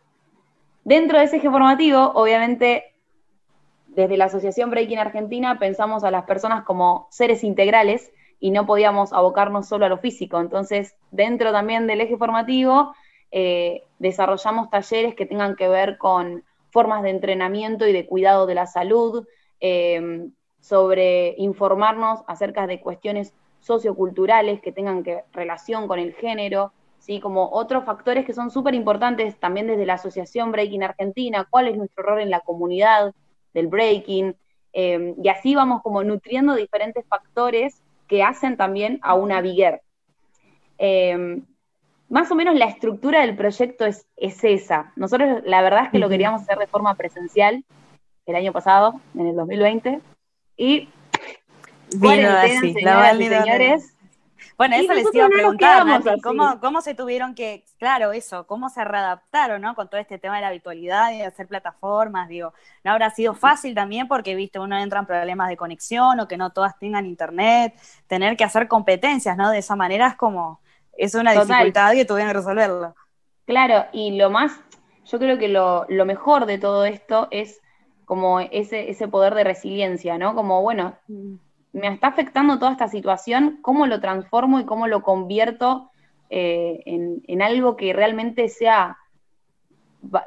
Dentro 0.85 1.19
de 1.19 1.25
ese 1.25 1.37
eje 1.37 1.51
formativo, 1.51 2.13
obviamente, 2.15 2.95
desde 3.89 4.17
la 4.17 4.27
Asociación 4.27 4.71
Breaking 4.71 4.99
Argentina 4.99 5.59
pensamos 5.59 6.05
a 6.05 6.11
las 6.11 6.25
personas 6.25 6.65
como 6.65 7.07
seres 7.11 7.45
integrales 7.45 8.13
y 8.41 8.51
no 8.51 8.67
podíamos 8.67 9.13
abocarnos 9.13 9.69
solo 9.69 9.87
a 9.87 9.89
lo 9.91 9.99
físico. 9.99 10.41
Entonces, 10.41 10.97
dentro 11.11 11.53
también 11.53 11.87
del 11.87 12.01
eje 12.01 12.17
formativo, 12.17 12.95
eh, 13.31 13.85
desarrollamos 13.99 14.71
talleres 14.71 15.15
que 15.15 15.27
tengan 15.27 15.55
que 15.55 15.69
ver 15.69 15.99
con 15.99 16.43
formas 16.71 17.03
de 17.03 17.11
entrenamiento 17.11 17.87
y 17.87 17.93
de 17.93 18.07
cuidado 18.07 18.47
de 18.47 18.55
la 18.55 18.67
salud, 18.67 19.27
em, 19.61 20.33
sobre 20.61 21.35
informarnos 21.39 22.21
acerca 22.27 22.67
de 22.67 22.81
cuestiones 22.81 23.35
socioculturales 23.61 24.61
que 24.61 24.73
tengan 24.73 25.03
que, 25.03 25.25
relación 25.33 25.87
con 25.87 25.99
el 25.99 26.15
género, 26.15 26.73
¿sí? 26.99 27.21
como 27.21 27.51
otros 27.51 27.85
factores 27.85 28.25
que 28.25 28.33
son 28.33 28.51
súper 28.51 28.75
importantes 28.75 29.39
también 29.39 29.67
desde 29.67 29.87
la 29.87 29.95
Asociación 29.95 30.53
Breaking 30.53 30.83
Argentina, 30.83 31.47
cuál 31.49 31.69
es 31.69 31.77
nuestro 31.77 32.03
rol 32.05 32.21
en 32.21 32.31
la 32.31 32.41
comunidad 32.41 33.15
del 33.53 33.67
breaking, 33.67 34.37
em, 34.73 35.15
y 35.23 35.29
así 35.29 35.55
vamos 35.55 35.83
como 35.83 36.03
nutriendo 36.05 36.55
diferentes 36.55 37.05
factores 37.07 37.83
que 38.11 38.23
hacen 38.25 38.57
también 38.57 38.99
a 39.03 39.15
una 39.15 39.41
biguer. 39.41 39.81
Eh, 40.79 41.41
más 42.09 42.31
o 42.33 42.35
menos 42.35 42.57
la 42.57 42.65
estructura 42.67 43.21
del 43.21 43.37
proyecto 43.37 43.87
es, 43.87 44.05
es 44.17 44.43
esa. 44.43 44.93
Nosotros 44.97 45.43
la 45.45 45.63
verdad 45.63 45.85
es 45.85 45.91
que 45.91 46.01
lo 46.01 46.09
queríamos 46.09 46.43
hacer 46.43 46.59
de 46.59 46.67
forma 46.67 46.97
presencial 46.97 47.65
el 48.27 48.35
año 48.35 48.53
pasado, 48.53 49.01
en 49.15 49.29
el 49.29 49.37
2020, 49.37 50.01
y 50.57 50.89
Vino 51.97 52.31
así, 52.31 52.75
la 52.83 53.15
señores. 53.15 53.95
Bueno, 54.61 54.77
eso 54.77 54.93
les 54.93 55.07
iba 55.15 55.25
a 55.25 55.31
preguntar, 55.31 56.03
¿cómo, 56.23 56.61
¿cómo, 56.61 56.83
se 56.83 56.95
tuvieron 56.95 57.35
que, 57.35 57.65
claro, 57.79 58.13
eso, 58.13 58.47
cómo 58.47 58.69
se 58.69 58.85
readaptaron, 58.85 59.63
¿no? 59.63 59.75
Con 59.75 59.89
todo 59.89 59.99
este 59.99 60.19
tema 60.19 60.37
de 60.37 60.43
la 60.43 60.51
virtualidad 60.51 61.13
y 61.13 61.17
de 61.17 61.25
hacer 61.25 61.49
plataformas, 61.49 62.29
digo, 62.29 62.53
no 62.85 62.91
habrá 62.91 63.09
sido 63.09 63.33
fácil 63.33 63.75
también 63.75 64.07
porque, 64.07 64.35
viste, 64.35 64.59
uno 64.59 64.77
entra 64.77 65.01
en 65.01 65.07
problemas 65.07 65.49
de 65.49 65.57
conexión 65.57 66.21
o 66.21 66.29
que 66.29 66.37
no 66.37 66.51
todas 66.51 66.79
tengan 66.79 67.07
internet, 67.07 67.73
tener 68.07 68.37
que 68.37 68.45
hacer 68.45 68.69
competencias, 68.69 69.35
¿no? 69.35 69.51
De 69.51 69.61
esa 69.61 69.77
manera 69.77 70.09
es 70.09 70.17
como, 70.17 70.61
es 70.93 71.15
una 71.15 71.33
dificultad 71.33 71.93
que 71.93 72.05
tuvieron 72.05 72.31
que 72.31 72.37
resolverlo. 72.37 72.95
Claro, 73.47 73.87
y 73.95 74.19
lo 74.19 74.29
más, 74.29 74.61
yo 75.07 75.19
creo 75.19 75.39
que 75.39 75.49
lo, 75.49 75.87
lo 75.89 76.05
mejor 76.05 76.45
de 76.45 76.59
todo 76.59 76.85
esto 76.85 77.29
es 77.31 77.63
como 78.05 78.41
ese, 78.41 78.91
ese 78.91 79.09
poder 79.09 79.35
de 79.35 79.45
resiliencia, 79.45 80.19
¿no? 80.19 80.35
Como, 80.35 80.61
bueno, 80.61 80.99
mm 81.09 81.37
me 81.73 81.89
está 81.89 82.09
afectando 82.09 82.59
toda 82.59 82.73
esta 82.73 82.89
situación, 82.89 83.59
cómo 83.63 83.87
lo 83.87 84.01
transformo 84.01 84.61
y 84.61 84.65
cómo 84.65 84.87
lo 84.87 85.03
convierto 85.03 85.91
eh, 86.29 86.83
en, 86.87 87.43
algo 87.43 87.77
que 87.77 87.93
realmente 87.93 88.49
sea 88.49 88.99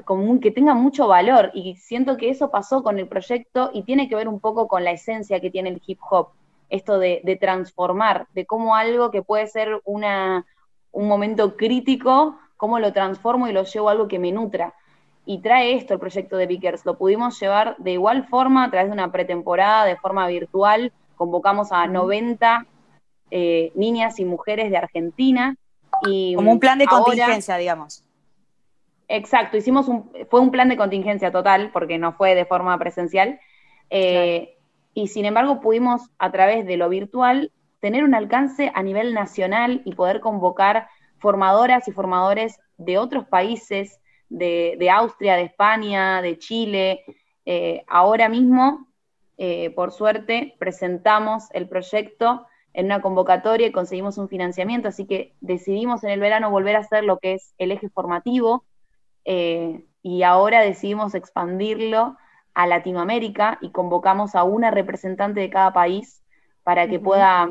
común, 0.05 0.39
que 0.39 0.51
tenga 0.51 0.73
mucho 0.73 1.07
valor. 1.07 1.51
Y 1.53 1.75
siento 1.75 2.17
que 2.17 2.29
eso 2.29 2.51
pasó 2.51 2.83
con 2.83 2.99
el 2.99 3.07
proyecto 3.07 3.71
y 3.73 3.83
tiene 3.83 4.07
que 4.07 4.15
ver 4.15 4.27
un 4.27 4.39
poco 4.39 4.67
con 4.67 4.83
la 4.83 4.91
esencia 4.91 5.39
que 5.39 5.51
tiene 5.51 5.69
el 5.69 5.81
hip 5.85 5.99
hop, 6.09 6.29
esto 6.69 6.99
de, 6.99 7.37
transformar, 7.39 8.27
de 8.33 8.45
cómo 8.45 8.75
algo 8.75 9.11
que 9.11 9.21
puede 9.21 9.47
ser 9.47 9.81
una, 9.85 10.45
un 10.91 11.07
momento 11.07 11.57
crítico, 11.57 12.37
cómo 12.57 12.79
lo 12.79 12.93
transformo 12.93 13.47
y 13.47 13.53
lo 13.53 13.63
llevo 13.63 13.89
a 13.89 13.91
algo 13.93 14.07
que 14.07 14.19
me 14.19 14.31
nutra. 14.31 14.73
Y 15.25 15.39
trae 15.39 15.75
esto 15.75 15.93
el 15.93 15.99
proyecto 16.01 16.35
de 16.35 16.47
Vickers, 16.47 16.85
lo 16.85 16.97
pudimos 16.97 17.39
llevar 17.39 17.77
de 17.77 17.91
igual 17.91 18.27
forma 18.27 18.65
a 18.65 18.69
través 18.69 18.89
de 18.89 18.93
una 18.93 19.11
pretemporada, 19.11 19.85
de 19.85 19.95
forma 19.95 20.27
virtual, 20.27 20.91
convocamos 21.15 21.71
a 21.71 21.87
90 21.87 22.65
eh, 23.31 23.71
niñas 23.75 24.19
y 24.19 24.25
mujeres 24.25 24.69
de 24.69 24.77
Argentina. 24.77 25.55
Y 26.07 26.35
Como 26.35 26.51
un 26.51 26.59
plan 26.59 26.77
de 26.77 26.85
contingencia, 26.85 27.57
digamos. 27.57 28.03
Exacto, 29.07 29.57
hicimos 29.57 29.87
un, 29.87 30.09
fue 30.29 30.39
un 30.39 30.51
plan 30.51 30.69
de 30.69 30.77
contingencia 30.77 31.31
total, 31.31 31.71
porque 31.71 31.97
no 31.97 32.13
fue 32.13 32.35
de 32.35 32.45
forma 32.45 32.77
presencial. 32.77 33.39
Eh, 33.89 34.57
y 34.93 35.07
sin 35.07 35.25
embargo 35.25 35.61
pudimos, 35.61 36.09
a 36.19 36.31
través 36.31 36.65
de 36.65 36.77
lo 36.77 36.89
virtual, 36.89 37.51
tener 37.79 38.03
un 38.03 38.15
alcance 38.15 38.71
a 38.73 38.83
nivel 38.83 39.13
nacional 39.13 39.81
y 39.83 39.93
poder 39.93 40.19
convocar 40.19 40.87
formadoras 41.17 41.87
y 41.87 41.91
formadores 41.91 42.59
de 42.77 42.97
otros 42.97 43.25
países, 43.25 43.99
de, 44.29 44.89
Austria, 44.91 45.35
de 45.35 45.43
España, 45.43 46.21
de 46.21 46.37
Chile. 46.37 47.03
Eh, 47.45 47.83
ahora 47.87 48.29
mismo 48.29 48.87
eh, 49.37 49.71
por 49.71 49.91
suerte, 49.91 50.55
presentamos 50.59 51.45
el 51.51 51.67
proyecto 51.67 52.45
en 52.73 52.85
una 52.85 53.01
convocatoria 53.01 53.67
y 53.67 53.71
conseguimos 53.71 54.17
un 54.17 54.29
financiamiento, 54.29 54.87
así 54.87 55.05
que 55.05 55.33
decidimos 55.41 56.03
en 56.03 56.11
el 56.11 56.19
verano 56.19 56.49
volver 56.49 56.75
a 56.75 56.79
hacer 56.79 57.03
lo 57.03 57.19
que 57.19 57.33
es 57.33 57.53
el 57.57 57.71
eje 57.71 57.89
formativo 57.89 58.63
eh, 59.25 59.85
y 60.01 60.23
ahora 60.23 60.61
decidimos 60.61 61.15
expandirlo 61.15 62.17
a 62.53 62.67
Latinoamérica 62.67 63.57
y 63.61 63.71
convocamos 63.71 64.35
a 64.35 64.43
una 64.43 64.71
representante 64.71 65.39
de 65.39 65.49
cada 65.49 65.73
país 65.73 66.23
para 66.63 66.87
que 66.87 66.99
pueda, 66.99 67.49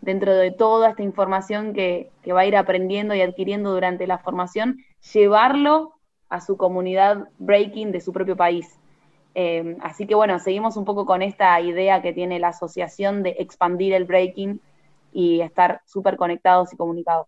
dentro 0.00 0.34
de 0.34 0.50
toda 0.50 0.90
esta 0.90 1.02
información 1.02 1.72
que, 1.72 2.10
que 2.22 2.32
va 2.32 2.40
a 2.40 2.46
ir 2.46 2.56
aprendiendo 2.56 3.14
y 3.14 3.20
adquiriendo 3.20 3.72
durante 3.72 4.06
la 4.06 4.18
formación, 4.18 4.78
llevarlo 5.12 5.94
a 6.28 6.40
su 6.40 6.56
comunidad 6.56 7.28
breaking 7.38 7.92
de 7.92 8.00
su 8.00 8.12
propio 8.12 8.36
país. 8.36 8.78
Em, 9.38 9.76
así 9.82 10.06
que 10.06 10.14
bueno, 10.14 10.38
seguimos 10.38 10.78
un 10.78 10.86
poco 10.86 11.04
con 11.04 11.20
esta 11.20 11.60
idea 11.60 12.00
que 12.00 12.14
tiene 12.14 12.38
la 12.38 12.48
asociación 12.48 13.22
de 13.22 13.36
expandir 13.38 13.92
el 13.92 14.06
breaking 14.06 14.62
y 15.12 15.42
estar 15.42 15.82
súper 15.84 16.16
conectados 16.16 16.72
y 16.72 16.76
comunicados. 16.78 17.26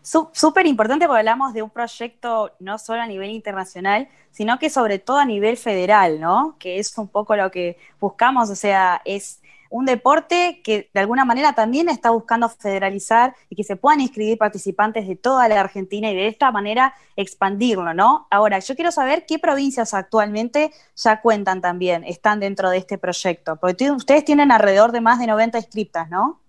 Súper 0.00 0.66
importante 0.66 1.06
porque 1.06 1.18
hablamos 1.18 1.52
de 1.52 1.60
un 1.60 1.68
proyecto 1.68 2.52
no 2.58 2.78
solo 2.78 3.02
a 3.02 3.06
nivel 3.06 3.32
internacional, 3.32 4.08
sino 4.30 4.58
que 4.58 4.70
sobre 4.70 4.98
todo 4.98 5.18
a 5.18 5.26
nivel 5.26 5.58
federal, 5.58 6.20
¿no? 6.20 6.56
Que 6.58 6.78
es 6.78 6.96
un 6.96 7.08
poco 7.08 7.36
lo 7.36 7.50
que 7.50 7.76
buscamos, 8.00 8.48
o 8.48 8.56
sea, 8.56 9.02
es 9.04 9.42
un 9.74 9.86
deporte 9.86 10.60
que 10.62 10.88
de 10.94 11.00
alguna 11.00 11.24
manera 11.24 11.52
también 11.52 11.88
está 11.88 12.10
buscando 12.10 12.48
federalizar 12.48 13.34
y 13.50 13.56
que 13.56 13.64
se 13.64 13.74
puedan 13.74 14.00
inscribir 14.00 14.38
participantes 14.38 15.08
de 15.08 15.16
toda 15.16 15.48
la 15.48 15.58
Argentina 15.58 16.08
y 16.08 16.14
de 16.14 16.28
esta 16.28 16.52
manera 16.52 16.94
expandirlo, 17.16 17.92
¿no? 17.92 18.28
Ahora, 18.30 18.60
yo 18.60 18.76
quiero 18.76 18.92
saber 18.92 19.26
qué 19.26 19.40
provincias 19.40 19.92
actualmente 19.92 20.70
ya 20.94 21.20
cuentan 21.20 21.60
también, 21.60 22.04
están 22.04 22.38
dentro 22.38 22.70
de 22.70 22.76
este 22.78 22.98
proyecto, 22.98 23.56
porque 23.56 23.90
ustedes 23.90 24.24
tienen 24.24 24.52
alrededor 24.52 24.92
de 24.92 25.00
más 25.00 25.18
de 25.18 25.26
90 25.26 25.58
inscriptas, 25.58 26.08
¿no? 26.08 26.40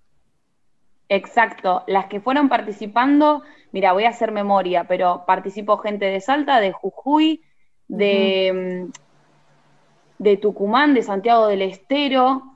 Exacto, 1.10 1.84
las 1.88 2.06
que 2.06 2.22
fueron 2.22 2.48
participando, 2.48 3.42
mira, 3.72 3.94
voy 3.94 4.04
a 4.04 4.10
hacer 4.10 4.32
memoria, 4.32 4.84
pero 4.84 5.24
participó 5.26 5.80
gente 5.80 6.06
de 6.06 6.22
Salta, 6.22 6.60
de 6.60 6.74
Jujuy, 6.74 7.42
de, 7.88 8.86
mm, 8.86 8.92
de 10.20 10.38
Tucumán, 10.38 10.94
de 10.94 11.02
Santiago 11.02 11.48
del 11.48 11.64
Estero, 11.64 12.55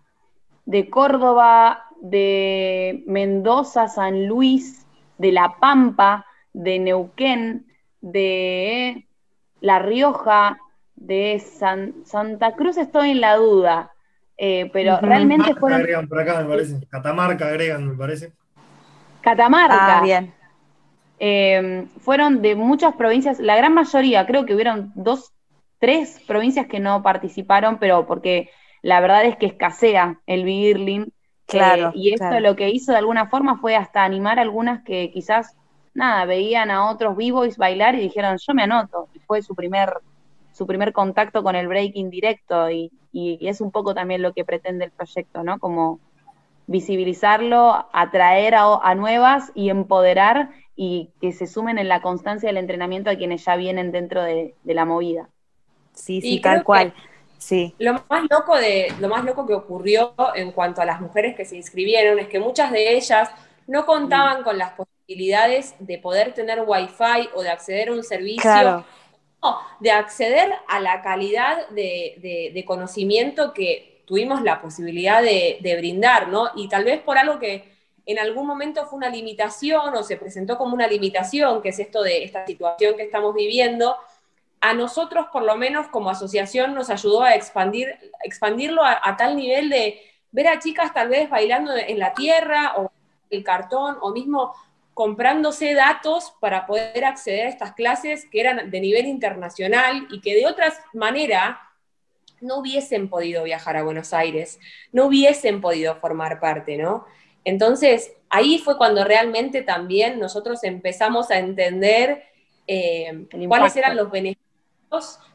de 0.69 0.87
Córdoba, 0.87 1.87
de 1.99 3.03
Mendoza, 3.07 3.87
San 3.87 4.27
Luis, 4.27 4.85
de 5.17 5.31
La 5.31 5.55
Pampa, 5.59 6.27
de 6.53 6.77
Neuquén, 6.77 7.65
de 8.01 9.07
La 9.61 9.79
Rioja, 9.79 10.59
de 10.95 11.41
Santa 12.05 12.55
Cruz 12.55 12.77
estoy 12.77 13.09
en 13.09 13.21
la 13.21 13.35
duda, 13.37 13.93
eh, 14.37 14.69
pero 14.71 14.99
realmente 15.01 15.55
fueron... 15.55 15.79
Agregan 15.79 16.07
por 16.07 16.19
acá, 16.19 16.41
me 16.41 16.49
parece. 16.49 16.87
Catamarca 16.87 17.47
agregan, 17.47 17.87
me 17.87 17.95
parece. 17.95 18.31
Catamarca. 19.21 19.97
Ah, 19.97 20.03
bien. 20.03 20.31
Eh, 21.17 21.87
fueron 21.99 22.43
de 22.43 22.55
muchas 22.55 22.93
provincias, 22.93 23.39
la 23.39 23.55
gran 23.55 23.73
mayoría, 23.73 24.27
creo 24.27 24.45
que 24.45 24.53
hubieron 24.53 24.91
dos, 24.93 25.33
tres 25.79 26.21
provincias 26.27 26.67
que 26.67 26.79
no 26.79 27.01
participaron, 27.01 27.79
pero 27.79 28.05
porque 28.05 28.51
la 28.81 28.99
verdad 29.01 29.25
es 29.25 29.37
que 29.37 29.47
escasea 29.47 30.19
el 30.25 30.43
Birling. 30.43 31.03
Eh, 31.03 31.11
claro, 31.45 31.91
y 31.95 32.13
esto 32.13 32.39
lo 32.39 32.55
que 32.55 32.69
hizo 32.69 32.91
de 32.91 32.99
alguna 32.99 33.27
forma 33.27 33.57
fue 33.57 33.75
hasta 33.75 34.03
animar 34.03 34.39
a 34.39 34.43
algunas 34.43 34.83
que 34.83 35.11
quizás, 35.11 35.55
nada, 35.93 36.25
veían 36.25 36.69
a 36.71 36.89
otros 36.89 37.17
vivos 37.17 37.57
bailar 37.57 37.95
y 37.95 38.01
dijeron, 38.01 38.37
yo 38.37 38.53
me 38.53 38.63
anoto. 38.63 39.09
Y 39.13 39.19
fue 39.19 39.41
su 39.41 39.55
primer, 39.55 39.93
su 40.53 40.67
primer 40.67 40.93
contacto 40.93 41.43
con 41.43 41.55
el 41.55 41.67
breaking 41.67 42.09
directo 42.09 42.69
y, 42.69 42.91
y, 43.11 43.47
es 43.47 43.61
un 43.61 43.71
poco 43.71 43.93
también 43.93 44.21
lo 44.21 44.33
que 44.33 44.45
pretende 44.45 44.85
el 44.85 44.91
proyecto, 44.91 45.43
¿no? 45.43 45.59
Como 45.59 45.99
visibilizarlo, 46.67 47.87
atraer 47.91 48.53
a, 48.55 48.93
nuevas 48.93 49.51
y 49.55 49.69
empoderar 49.69 50.51
y 50.75 51.09
que 51.19 51.31
se 51.31 51.47
sumen 51.47 51.79
en 51.79 51.87
la 51.87 51.99
constancia 51.99 52.47
del 52.47 52.57
entrenamiento 52.57 53.09
a 53.09 53.15
quienes 53.15 53.43
ya 53.43 53.55
vienen 53.55 53.91
dentro 53.91 54.21
de, 54.21 54.53
la 54.63 54.85
movida. 54.85 55.29
Sí, 55.93 56.21
sí, 56.21 56.39
tal 56.39 56.63
cual. 56.63 56.93
Sí. 57.39 57.73
Lo 57.79 57.93
más 57.93 58.25
loco 58.29 58.57
de, 58.57 58.93
lo 58.99 59.07
más 59.07 59.23
loco 59.23 59.47
que 59.47 59.53
ocurrió 59.53 60.13
en 60.35 60.51
cuanto 60.51 60.81
a 60.81 60.85
las 60.85 61.01
mujeres 61.01 61.35
que 61.35 61.45
se 61.45 61.55
inscribieron 61.55 62.19
es 62.19 62.27
que 62.27 62.39
muchas 62.39 62.71
de 62.71 62.95
ellas 62.95 63.29
no 63.65 63.85
contaban 63.85 64.43
con 64.43 64.57
las 64.57 64.73
posibilidades 64.73 65.73
de 65.79 65.97
poder 65.97 66.33
tener 66.33 66.63
wifi 66.67 67.29
o 67.33 67.41
de 67.41 67.49
acceder 67.49 67.89
a 67.89 67.93
un 67.93 68.03
servicio. 68.03 68.85
de 69.79 69.91
acceder 69.91 70.51
a 70.67 70.81
la 70.81 71.01
calidad 71.01 71.69
de, 71.69 72.63
conocimiento 72.67 73.53
que 73.53 74.03
tuvimos 74.05 74.41
la 74.41 74.61
posibilidad 74.61 75.21
de, 75.21 75.59
de, 75.61 75.77
brindar, 75.77 76.27
¿no? 76.27 76.49
Y 76.55 76.67
tal 76.67 76.83
vez 76.83 76.99
por 76.99 77.17
algo 77.17 77.39
que 77.39 77.71
en 78.05 78.19
algún 78.19 78.47
momento 78.47 78.85
fue 78.87 78.97
una 78.97 79.09
limitación 79.09 79.95
o 79.95 80.03
se 80.03 80.17
presentó 80.17 80.57
como 80.57 80.73
una 80.73 80.87
limitación, 80.87 81.61
que 81.61 81.69
es 81.69 81.79
esto 81.79 82.01
de 82.01 82.23
esta 82.23 82.45
situación 82.45 82.97
que 82.97 83.03
estamos 83.03 83.33
viviendo, 83.35 83.95
a 84.61 84.73
nosotros, 84.73 85.27
por 85.31 85.43
lo 85.43 85.55
menos 85.55 85.87
como 85.87 86.09
asociación, 86.09 86.75
nos 86.75 86.89
ayudó 86.89 87.23
a 87.23 87.35
expandir, 87.35 87.95
expandirlo 88.23 88.83
a, 88.83 89.15
tal 89.17 89.35
nivel 89.35 89.69
de 89.69 90.01
ver 90.31 90.47
a 90.47 90.59
chicas 90.59 90.93
tal 90.93 91.09
vez 91.09 91.29
bailando 91.29 91.75
en 91.75 91.97
la 91.97 92.13
tierra 92.13 92.73
o 92.77 92.91
el 93.29 93.43
cartón 93.43 93.97
o 94.01 94.11
mismo 94.11 94.53
comprándose 94.93 95.73
datos 95.73 96.33
para 96.41 96.65
poder 96.65 97.05
acceder 97.05 97.45
a 97.45 97.49
estas 97.49 97.73
clases 97.73 98.25
que 98.29 98.41
eran 98.41 98.69
de 98.69 98.81
nivel 98.81 99.05
internacional 99.05 100.07
y 100.11 100.19
que 100.19 100.35
de 100.35 100.45
otra 100.45 100.73
manera 100.93 101.61
no 102.41 102.57
hubiesen 102.57 103.09
podido 103.09 103.43
viajar 103.43 103.77
a 103.77 103.83
Buenos 103.83 104.13
Aires, 104.13 104.59
no 104.91 105.05
hubiesen 105.05 105.61
podido 105.61 105.95
formar 105.95 106.39
parte, 106.39 106.77
¿no? 106.77 107.05
Entonces, 107.45 108.13
ahí 108.29 108.59
fue 108.59 108.77
cuando 108.77 109.03
realmente 109.05 109.61
también 109.61 110.19
nosotros 110.19 110.63
empezamos 110.63 111.31
a 111.31 111.39
entender 111.39 112.23
eh, 112.67 113.25
cuáles 113.47 113.75
eran 113.75 113.95
los 113.95 114.11
beneficios 114.11 114.48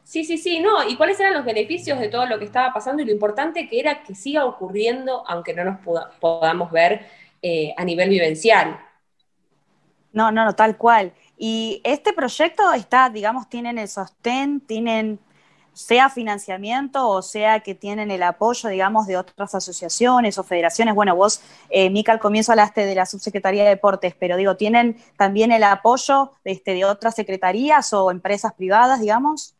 Sí, 0.03 0.23
sí, 0.23 0.37
sí, 0.37 0.59
no. 0.59 0.87
¿Y 0.87 0.95
cuáles 0.97 1.19
eran 1.19 1.33
los 1.33 1.45
beneficios 1.45 1.99
de 1.99 2.09
todo 2.09 2.25
lo 2.25 2.37
que 2.37 2.45
estaba 2.45 2.73
pasando 2.73 3.01
y 3.01 3.05
lo 3.05 3.11
importante 3.11 3.67
que 3.67 3.79
era 3.79 4.03
que 4.03 4.13
siga 4.13 4.45
ocurriendo, 4.45 5.23
aunque 5.27 5.53
no 5.53 5.63
nos 5.63 5.79
podamos 6.19 6.71
ver 6.71 7.05
eh, 7.41 7.73
a 7.77 7.83
nivel 7.83 8.09
vivencial? 8.09 8.79
No, 10.13 10.31
no, 10.31 10.45
no, 10.45 10.53
tal 10.53 10.77
cual. 10.77 11.13
Y 11.37 11.81
este 11.83 12.13
proyecto 12.13 12.71
está, 12.73 13.09
digamos, 13.09 13.49
tienen 13.49 13.77
el 13.77 13.87
sostén, 13.87 14.61
tienen 14.61 15.19
sea 15.75 16.09
financiamiento 16.09 17.07
o 17.07 17.21
sea 17.21 17.59
que 17.59 17.75
tienen 17.75 18.09
el 18.09 18.23
apoyo, 18.23 18.69
digamos, 18.69 19.07
de 19.07 19.17
otras 19.17 19.53
asociaciones 19.53 20.37
o 20.37 20.43
federaciones. 20.43 20.95
Bueno, 20.95 21.15
vos, 21.15 21.41
eh, 21.69 21.89
Mica, 21.89 22.11
al 22.11 22.19
comienzo 22.19 22.53
hablaste 22.53 22.85
de 22.85 22.95
la 22.95 23.05
Subsecretaría 23.05 23.63
de 23.63 23.69
Deportes, 23.69 24.15
pero 24.17 24.37
digo, 24.37 24.55
¿tienen 24.55 24.97
también 25.17 25.51
el 25.51 25.63
apoyo 25.63 26.31
de, 26.43 26.51
este, 26.51 26.73
de 26.73 26.85
otras 26.85 27.15
secretarías 27.15 27.93
o 27.93 28.09
empresas 28.09 28.53
privadas, 28.53 29.01
digamos? 29.01 29.55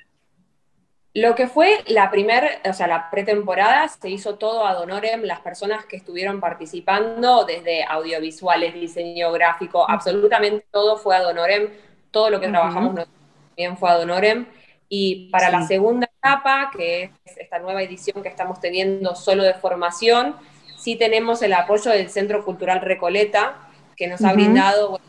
Lo 1.14 1.34
que 1.34 1.48
fue 1.48 1.82
la 1.88 2.12
primer, 2.12 2.60
o 2.70 2.74
sea, 2.74 2.88
la 2.88 3.10
pretemporada, 3.10 3.88
se 3.88 4.10
hizo 4.10 4.36
todo 4.36 4.66
ad 4.66 4.82
honorem, 4.82 5.22
las 5.24 5.40
personas 5.40 5.86
que 5.86 5.96
estuvieron 5.96 6.42
participando, 6.42 7.46
desde 7.46 7.86
audiovisuales, 7.86 8.74
diseño 8.74 9.32
gráfico, 9.32 9.90
absolutamente 9.90 10.66
todo 10.72 10.98
fue 10.98 11.16
ad 11.16 11.26
honorem, 11.26 11.70
todo 12.12 12.30
lo 12.30 12.42
que 12.42 12.50
trabajamos 12.50 12.96
también 12.96 13.78
fue 13.78 13.90
ad 13.90 14.02
honorem. 14.02 14.46
Y 14.88 15.30
para 15.32 15.50
la 15.50 15.66
segunda 15.66 16.08
etapa, 16.18 16.72
que 16.76 17.12
es 17.26 17.38
esta 17.38 17.60
nueva 17.60 17.82
edición 17.82 18.22
que 18.22 18.30
estamos 18.30 18.60
teniendo 18.60 19.16
solo 19.16 19.44
de 19.44 19.54
formación, 19.56 20.36
sí 20.78 20.96
tenemos 20.96 21.42
el 21.42 21.54
apoyo 21.54 21.92
del 21.92 22.10
Centro 22.10 22.46
Cultural 22.46 22.82
Recoleta, 22.82 23.70
que 23.96 24.08
nos 24.08 24.24
ha 24.24 24.34
brindado, 24.34 25.00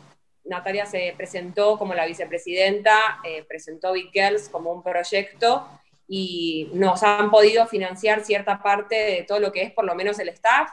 Natalia 0.45 0.87
se 0.87 1.13
presentó 1.17 1.77
como 1.79 1.95
la 1.95 2.07
vicepresidenta, 2.07 2.97
eh, 3.25 3.45
presentó 3.49 3.93
Big 3.93 4.11
Girls 4.13 4.49
como 4.49 4.73
un 4.73 4.83
proyecto 4.83 5.67
y 6.09 6.71
nos 6.73 7.03
han 7.03 7.31
podido 7.31 7.67
financiar 7.67 8.25
cierta 8.25 8.63
parte 8.63 8.95
de 8.95 9.25
todo 9.25 9.41
lo 9.41 9.53
que 9.53 9.63
es 9.63 9.73
por 9.73 9.85
lo 9.85 9.95
menos 9.95 10.19
el 10.19 10.29
staff, 10.31 10.71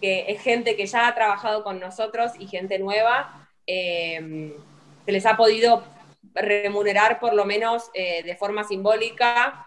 que 0.00 0.24
es 0.28 0.40
gente 0.40 0.74
que 0.74 0.86
ya 0.86 1.06
ha 1.06 1.14
trabajado 1.14 1.62
con 1.62 1.78
nosotros 1.78 2.32
y 2.38 2.46
gente 2.48 2.78
nueva. 2.78 3.48
Eh, 3.66 4.56
se 5.04 5.12
les 5.12 5.26
ha 5.26 5.36
podido 5.36 5.84
remunerar 6.34 7.18
por 7.20 7.34
lo 7.34 7.44
menos 7.44 7.90
eh, 7.94 8.22
de 8.22 8.36
forma 8.36 8.64
simbólica 8.64 9.66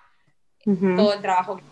todo 0.63 1.13
el 1.13 1.21
trabajo 1.21 1.57
que 1.57 1.63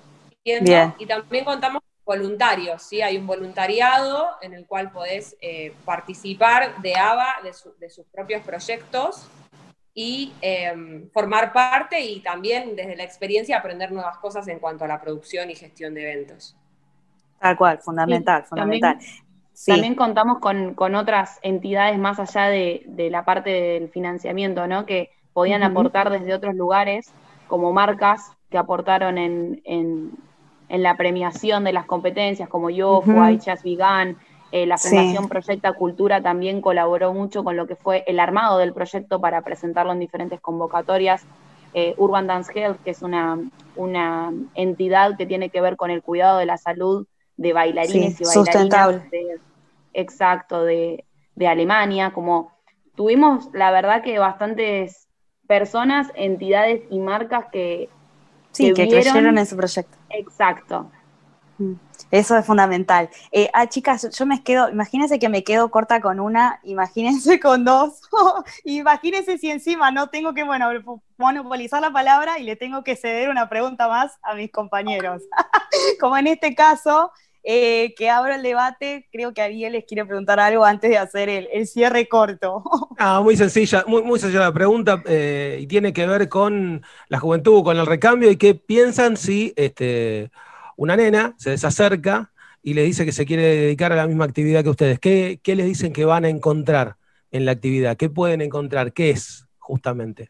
haciendo. 0.57 0.95
Y 0.99 1.05
también 1.07 1.45
contamos 1.45 1.81
con 1.81 2.19
voluntarios, 2.19 2.83
¿sí? 2.83 3.01
Hay 3.01 3.17
un 3.17 3.25
voluntariado 3.25 4.27
en 4.41 4.53
el 4.53 4.67
cual 4.67 4.91
podés 4.91 5.35
eh, 5.41 5.73
participar 5.83 6.79
de 6.81 6.95
ABA, 6.95 7.35
de, 7.79 7.89
sus 7.89 8.05
propios 8.07 8.43
proyectos 8.43 9.27
y 9.95 10.33
em, 10.41 11.09
formar 11.09 11.53
parte 11.53 11.99
y 12.01 12.19
también 12.19 12.75
desde 12.75 12.95
la 12.95 13.03
experiencia 13.03 13.57
aprender 13.57 13.91
nuevas 13.91 14.17
cosas 14.17 14.47
en 14.47 14.59
cuanto 14.59 14.85
a 14.85 14.87
la 14.87 15.01
producción 15.01 15.49
y 15.49 15.55
gestión 15.55 15.93
de 15.93 16.11
eventos. 16.11 16.55
Tal 17.39 17.57
cual, 17.57 17.79
fundamental, 17.79 18.45
fundamental. 18.45 18.93
También 18.93 19.32
contamos 19.95 20.39
con, 20.39 20.95
otras 20.95 21.39
entidades 21.43 21.97
más 21.99 22.19
allá 22.19 22.47
de, 22.47 23.09
la 23.11 23.23
parte 23.23 23.49
del 23.49 23.89
financiamiento, 23.89 24.67
¿no? 24.67 24.85
Que 24.85 25.11
podían 25.33 25.63
aportar 25.63 26.09
desde 26.09 26.33
otros 26.33 26.55
lugares, 26.55 27.11
como 27.47 27.71
marcas 27.71 28.31
que 28.49 28.57
aportaron 28.57 29.17
en, 29.17 30.11
la 30.69 30.97
premiación 30.97 31.63
de 31.63 31.73
las 31.73 31.85
competencias, 31.85 32.49
como 32.49 32.71
yo, 32.71 32.99
uh 32.99 33.03
-huh. 33.03 34.15
eh, 34.51 34.65
la 34.65 34.77
Fundación 34.77 35.29
Proyecta 35.29 35.73
Cultura 35.73 36.21
también 36.21 36.61
colaboró 36.61 37.13
mucho 37.13 37.43
con 37.43 37.55
lo 37.55 37.67
que 37.67 37.75
fue 37.75 38.03
el 38.07 38.19
armado 38.19 38.57
del 38.57 38.73
proyecto 38.73 39.19
para 39.21 39.41
presentarlo 39.41 39.91
en 39.91 39.99
diferentes 39.99 40.39
convocatorias. 40.41 41.25
Eh, 41.75 41.95
Urban 41.97 42.27
Dance 42.27 42.51
Health, 42.53 42.77
que 42.83 42.91
es 42.91 43.01
una, 43.01 43.39
una 43.75 44.31
entidad 44.53 45.17
que 45.17 45.25
tiene 45.25 45.49
que 45.49 45.59
ver 45.61 45.75
con 45.75 45.89
el 45.89 46.03
cuidado 46.03 46.37
de 46.37 46.45
la 46.45 46.57
salud 46.57 47.07
de 47.37 47.53
bailarines 47.53 48.19
y 48.19 48.23
bailarinas 48.23 49.09
de, 49.11 49.39
exacto 49.93 50.63
de, 50.63 51.05
Alemania, 51.47 52.13
como 52.13 52.51
tuvimos 52.95 53.49
la 53.53 53.71
verdad 53.71 54.03
que 54.03 54.19
bastantes 54.19 55.07
personas, 55.47 56.07
entidades 56.15 56.83
y 56.89 56.99
marcas 56.99 57.45
que, 57.51 57.89
sí, 58.51 58.73
que, 58.73 58.87
creyeron 58.87 59.37
en 59.37 59.45
su 59.45 59.57
proyecto. 59.57 59.97
Exacto. 60.09 60.89
Eso 62.11 62.37
es 62.37 62.45
fundamental. 62.45 63.09
Eh, 63.31 63.49
ah, 63.53 63.67
chicas, 63.67 64.07
yo 64.15 64.25
me 64.25 64.43
quedo, 64.43 64.69
imagínense 64.69 65.17
que 65.19 65.29
me 65.29 65.43
quedo 65.43 65.71
corta 65.71 65.99
con 66.01 66.19
una, 66.19 66.59
imagínense 66.63 67.39
con 67.39 67.65
dos, 67.65 68.01
imagínense 68.65 69.37
si 69.37 69.49
encima 69.49 69.91
no 69.91 70.09
tengo 70.09 70.33
que, 70.33 70.43
bueno, 70.43 70.69
monopolizar 71.17 71.81
la 71.81 71.91
palabra 71.91 72.39
y 72.39 72.43
le 72.43 72.55
tengo 72.55 72.83
que 72.83 72.95
ceder 72.95 73.29
una 73.29 73.49
pregunta 73.49 73.87
más 73.87 74.17
a 74.21 74.35
mis 74.35 74.51
compañeros. 74.51 75.23
Como 75.99 76.17
en 76.17 76.27
este 76.27 76.53
caso, 76.53 77.11
eh, 77.45 77.93
que 77.97 78.09
abra 78.09 78.35
el 78.35 78.41
debate. 78.41 79.07
Creo 79.11 79.33
que 79.33 79.41
Ariel 79.41 79.73
les 79.73 79.83
quiere 79.83 80.05
preguntar 80.05 80.39
algo 80.39 80.63
antes 80.63 80.89
de 80.89 80.97
hacer 80.97 81.27
el, 81.29 81.67
cierre 81.67 82.07
corto. 82.07 82.63
Ah, 82.97 83.19
muy 83.21 83.35
sencilla, 83.35 83.83
muy, 83.85 84.01
muy 84.01 84.17
sencilla 84.17 84.41
la 84.41 84.53
pregunta 84.53 85.01
eh, 85.05 85.57
y 85.59 85.67
tiene 85.67 85.91
que 85.91 86.07
ver 86.07 86.29
con 86.29 86.83
la 87.09 87.19
juventud, 87.19 87.63
con 87.63 87.77
el 87.77 87.85
recambio 87.85 88.31
y 88.31 88.37
qué 88.37 88.55
piensan 88.55 89.17
si 89.17 89.51
este, 89.57 90.31
una 90.77 90.95
nena 90.95 91.33
se 91.37 91.51
desacerca 91.51 92.31
y 92.61 92.73
le 92.73 92.83
dice 92.83 93.05
que 93.05 93.11
se 93.11 93.25
quiere 93.25 93.43
dedicar 93.43 93.91
a 93.91 93.95
la 93.95 94.07
misma 94.07 94.25
actividad 94.25 94.63
que 94.63 94.69
ustedes. 94.69 94.99
¿Qué, 94.99 95.39
qué 95.43 95.55
les 95.55 95.65
dicen 95.65 95.93
que 95.93 96.05
van 96.05 96.25
a 96.25 96.29
encontrar 96.29 96.95
en 97.31 97.45
la 97.45 97.51
actividad? 97.51 97.97
¿Qué 97.97 98.09
pueden 98.09 98.41
encontrar? 98.41 98.93
¿Qué 98.93 99.09
es 99.09 99.47
justamente? 99.59 100.29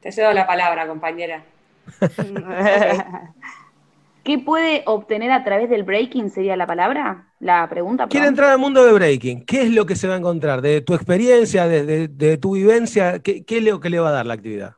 Te 0.00 0.12
cedo 0.12 0.32
la 0.32 0.46
palabra, 0.46 0.86
compañera. 0.86 1.44
¿Qué 4.26 4.38
puede 4.40 4.82
obtener 4.86 5.30
a 5.30 5.44
través 5.44 5.70
del 5.70 5.84
breaking? 5.84 6.30
¿Sería 6.30 6.56
la 6.56 6.66
palabra? 6.66 7.28
La 7.38 7.68
pregunta. 7.68 8.08
Quiere 8.08 8.26
entrar 8.26 8.50
al 8.50 8.58
mundo 8.58 8.84
de 8.84 8.92
breaking. 8.92 9.44
¿Qué 9.44 9.62
es 9.62 9.70
lo 9.70 9.86
que 9.86 9.94
se 9.94 10.08
va 10.08 10.14
a 10.14 10.18
encontrar? 10.18 10.62
De 10.62 10.80
tu 10.80 10.94
experiencia, 10.94 11.68
de, 11.68 12.38
tu 12.38 12.56
vivencia, 12.56 13.20
¿qué, 13.20 13.44
es 13.46 13.62
lo 13.62 13.78
que 13.78 13.88
le 13.88 14.00
va 14.00 14.08
a 14.08 14.12
dar 14.12 14.26
la 14.26 14.34
actividad? 14.34 14.74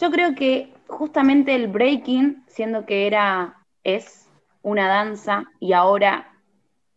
Yo 0.00 0.10
creo 0.10 0.34
que 0.34 0.71
justamente 0.92 1.54
el 1.54 1.68
breaking, 1.68 2.44
siendo 2.46 2.86
que 2.86 3.06
era, 3.06 3.64
es 3.82 4.28
una 4.62 4.88
danza 4.88 5.44
y 5.58 5.72
ahora 5.72 6.28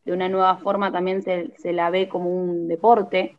de 0.03 0.13
una 0.13 0.29
nueva 0.29 0.57
forma 0.57 0.91
también 0.91 1.23
se, 1.23 1.73
la 1.73 1.89
ve 1.89 2.07
como 2.07 2.29
un 2.29 2.67
deporte, 2.67 3.37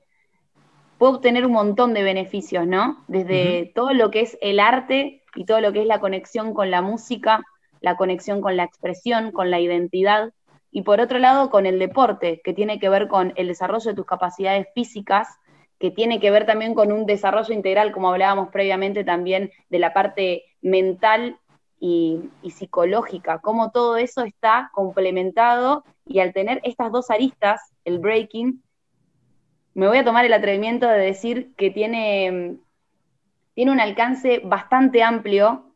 puede 0.98 1.14
obtener 1.14 1.46
un 1.46 1.52
montón 1.52 1.94
de 1.94 2.02
beneficios, 2.02 2.66
¿no? 2.66 3.04
Desde 3.06 3.70
todo 3.74 3.92
lo 3.92 4.10
que 4.10 4.22
es 4.22 4.36
el 4.40 4.58
arte 4.58 5.22
y 5.36 5.44
todo 5.44 5.60
lo 5.60 5.72
que 5.72 5.82
es 5.82 5.86
la 5.86 6.00
conexión 6.00 6.54
con 6.54 6.72
la 6.72 6.82
música, 6.82 7.42
la 7.80 7.96
conexión 7.96 8.40
con 8.40 8.56
la 8.56 8.64
expresión, 8.64 9.30
con 9.30 9.50
la 9.50 9.60
identidad, 9.60 10.32
y 10.72 10.82
por 10.82 11.00
otro 11.00 11.18
lado 11.18 11.50
con 11.50 11.66
el 11.66 11.78
deporte, 11.78 12.40
que 12.42 12.52
tiene 12.52 12.80
que 12.80 12.88
ver 12.88 13.06
con 13.06 13.32
el 13.36 13.46
desarrollo 13.46 13.90
de 13.90 13.94
tus 13.94 14.06
capacidades 14.06 14.66
físicas, 14.74 15.28
que 15.78 15.90
tiene 15.90 16.18
que 16.18 16.30
ver 16.30 16.46
también 16.46 16.74
con 16.74 16.90
un 16.90 17.06
desarrollo 17.06 17.54
integral, 17.54 17.92
como 17.92 18.10
hablábamos 18.10 18.48
previamente 18.48 19.04
también 19.04 19.52
de 19.68 19.78
la 19.78 19.92
parte 19.92 20.45
mental 20.66 21.38
y, 21.78 22.30
psicológica, 22.50 23.38
cómo 23.38 23.70
todo 23.70 23.96
eso 23.96 24.22
está 24.22 24.70
complementado 24.72 25.84
y 26.04 26.20
al 26.20 26.32
tener 26.32 26.60
estas 26.64 26.90
dos 26.90 27.10
aristas, 27.10 27.60
el 27.84 27.98
breaking, 27.98 28.62
me 29.74 29.88
voy 29.88 29.98
a 29.98 30.04
tomar 30.04 30.24
el 30.24 30.32
atrevimiento 30.32 30.88
de 30.88 30.98
decir 30.98 31.54
que 31.56 31.70
tiene 31.70 32.56
tiene 33.56 33.72
un 33.72 33.80
alcance 33.80 34.42
bastante 34.44 35.02
amplio, 35.02 35.72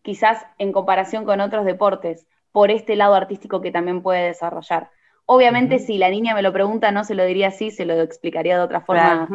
quizás 0.00 0.46
en 0.56 0.72
comparación 0.72 1.26
con 1.26 1.42
otros 1.42 1.66
deportes, 1.66 2.26
por 2.50 2.70
este 2.70 2.96
lado 2.96 3.14
artístico 3.14 3.60
que 3.60 3.70
también 3.70 4.02
puede 4.02 4.28
desarrollar. 4.28 4.90
Obviamente, 5.26 5.78
si 5.78 5.98
la 5.98 6.08
niña 6.08 6.34
me 6.34 6.40
lo 6.40 6.50
pregunta, 6.52 6.90
no 6.90 7.04
se 7.04 7.14
lo 7.14 7.24
diría 7.24 7.48
así, 7.48 7.70
se 7.70 7.84
lo 7.84 8.00
explicaría 8.00 8.56
de 8.56 8.62
otra 8.62 8.80
forma 8.80 9.28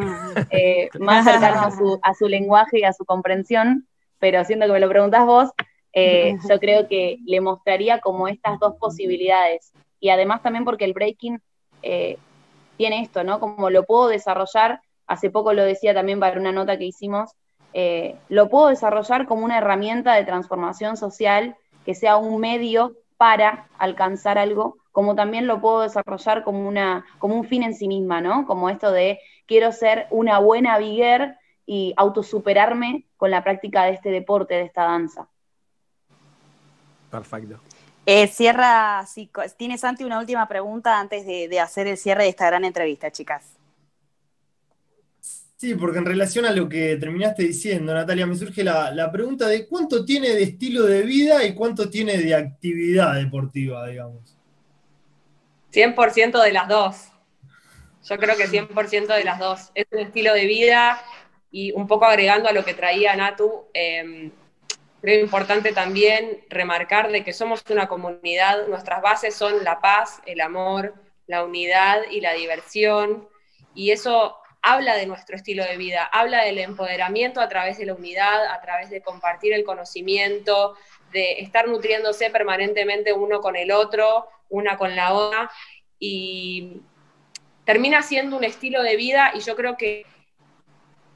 eh, 0.50 0.90
más 0.98 1.24
cercana 1.24 1.70
a 2.02 2.14
su, 2.14 2.28
lenguaje 2.28 2.80
y 2.80 2.84
a 2.84 2.92
su 2.92 3.04
comprensión, 3.04 3.86
pero 4.18 4.44
siendo 4.44 4.66
que 4.66 4.72
me 4.72 4.80
lo 4.80 4.88
preguntas 4.88 5.24
vos, 5.26 5.50
eh, 5.92 6.36
yo 6.48 6.58
creo 6.58 6.88
que 6.88 7.18
le 7.24 7.40
mostraría 7.40 8.00
como 8.00 8.28
estas 8.28 8.58
dos 8.58 8.74
posibilidades. 8.76 9.72
Y 10.00 10.10
además 10.10 10.42
también 10.42 10.64
porque 10.64 10.84
el 10.84 10.92
breaking 10.92 11.40
eh, 11.82 12.18
tiene 12.76 13.02
esto, 13.02 13.24
¿no? 13.24 13.40
Como 13.40 13.70
lo 13.70 13.84
puedo 13.84 14.08
desarrollar 14.08 14.80
hace 15.08 15.30
poco 15.30 15.52
lo 15.54 15.64
decía 15.64 15.94
también 15.94 16.20
para 16.20 16.38
una 16.38 16.52
nota 16.52 16.78
que 16.78 16.84
hicimos, 16.84 17.32
eh, 17.72 18.14
lo 18.28 18.48
puedo 18.48 18.68
desarrollar 18.68 19.26
como 19.26 19.44
una 19.44 19.58
herramienta 19.58 20.14
de 20.14 20.24
transformación 20.24 20.96
social 20.96 21.56
que 21.84 21.94
sea 21.94 22.18
un 22.18 22.38
medio 22.38 22.94
para 23.16 23.66
alcanzar 23.78 24.38
algo, 24.38 24.76
como 24.92 25.14
también 25.14 25.46
lo 25.46 25.60
puedo 25.60 25.80
desarrollar 25.80 26.44
como, 26.44 26.68
una, 26.68 27.04
como 27.18 27.34
un 27.34 27.44
fin 27.44 27.62
en 27.62 27.74
sí 27.74 27.88
misma, 27.88 28.20
¿no? 28.20 28.46
Como 28.46 28.68
esto 28.68 28.92
de 28.92 29.18
quiero 29.46 29.72
ser 29.72 30.06
una 30.10 30.38
buena 30.38 30.78
viguer 30.78 31.36
y 31.68 31.94
autosuperarme 31.96 33.04
con 33.16 33.30
la 33.30 33.44
práctica 33.44 33.84
de 33.84 33.92
este 33.92 34.10
deporte, 34.10 34.54
de 34.54 34.62
esta 34.62 34.82
danza. 34.82 35.28
Perfecto. 37.10 37.60
Eh, 38.06 38.26
cierra, 38.26 39.04
si, 39.06 39.30
tiene 39.56 39.78
Santi 39.78 40.02
una 40.02 40.18
última 40.18 40.48
pregunta 40.48 40.98
antes 40.98 41.26
de 41.26 41.60
hacer 41.60 41.86
el 41.86 41.98
cierre 41.98 42.24
de 42.24 42.30
esta 42.30 42.46
gran 42.46 42.64
entrevista, 42.64 43.12
chicas. 43.12 43.58
Sí, 45.58 45.74
porque 45.74 45.98
en 45.98 46.04
relación 46.04 46.44
a 46.44 46.52
lo 46.52 46.68
que 46.68 46.96
terminaste 46.98 47.42
diciendo, 47.42 47.92
Natalia, 47.92 48.26
me 48.26 48.36
surge 48.36 48.62
la, 48.62 49.10
pregunta 49.10 49.48
de 49.48 49.66
cuánto 49.66 50.04
tiene 50.04 50.28
de 50.28 50.44
estilo 50.44 50.84
de 50.84 51.02
vida 51.02 51.44
y 51.44 51.52
cuánto 51.52 51.90
tiene 51.90 52.16
de 52.16 52.32
actividad 52.32 53.16
deportiva, 53.16 53.84
digamos. 53.88 54.36
100% 55.72 56.40
de 56.44 56.52
las 56.52 56.68
dos. 56.68 57.08
Yo 58.08 58.16
creo 58.18 58.36
que 58.36 58.46
100% 58.46 59.08
de 59.08 59.24
las 59.24 59.40
dos. 59.40 59.72
Es 59.74 59.86
un 59.90 59.98
estilo 59.98 60.32
de 60.32 60.46
vida 60.46 61.00
y 61.50 61.72
un 61.72 61.86
poco 61.86 62.04
agregando 62.04 62.48
a 62.48 62.52
lo 62.52 62.64
que 62.64 62.74
traía 62.74 63.16
Natu, 63.16 63.66
eh, 63.72 64.30
creo 65.00 65.20
importante 65.20 65.72
también 65.72 66.44
remarcar 66.48 67.10
de 67.10 67.24
que 67.24 67.32
somos 67.32 67.62
una 67.70 67.88
comunidad, 67.88 68.66
nuestras 68.66 69.00
bases 69.00 69.34
son 69.34 69.64
la 69.64 69.80
paz, 69.80 70.20
el 70.26 70.40
amor, 70.40 70.94
la 71.26 71.44
unidad 71.44 72.02
y 72.10 72.20
la 72.20 72.32
diversión, 72.32 73.28
y 73.74 73.90
eso 73.92 74.36
habla 74.60 74.96
de 74.96 75.06
nuestro 75.06 75.36
estilo 75.36 75.64
de 75.64 75.76
vida, 75.76 76.04
habla 76.04 76.44
del 76.44 76.58
empoderamiento 76.58 77.40
a 77.40 77.48
través 77.48 77.78
de 77.78 77.86
la 77.86 77.94
unidad, 77.94 78.46
a 78.46 78.60
través 78.60 78.90
de 78.90 79.02
compartir 79.02 79.52
el 79.52 79.64
conocimiento, 79.64 80.74
de 81.12 81.40
estar 81.40 81.68
nutriéndose 81.68 82.30
permanentemente 82.30 83.12
uno 83.12 83.40
con 83.40 83.56
el 83.56 83.70
otro, 83.70 84.28
una 84.48 84.76
con 84.76 84.96
la 84.96 85.14
otra, 85.14 85.50
y 85.98 86.80
termina 87.64 88.02
siendo 88.02 88.36
un 88.36 88.44
estilo 88.44 88.82
de 88.82 88.96
vida 88.96 89.32
y 89.34 89.40
yo 89.40 89.54
creo 89.54 89.76
que 89.76 90.04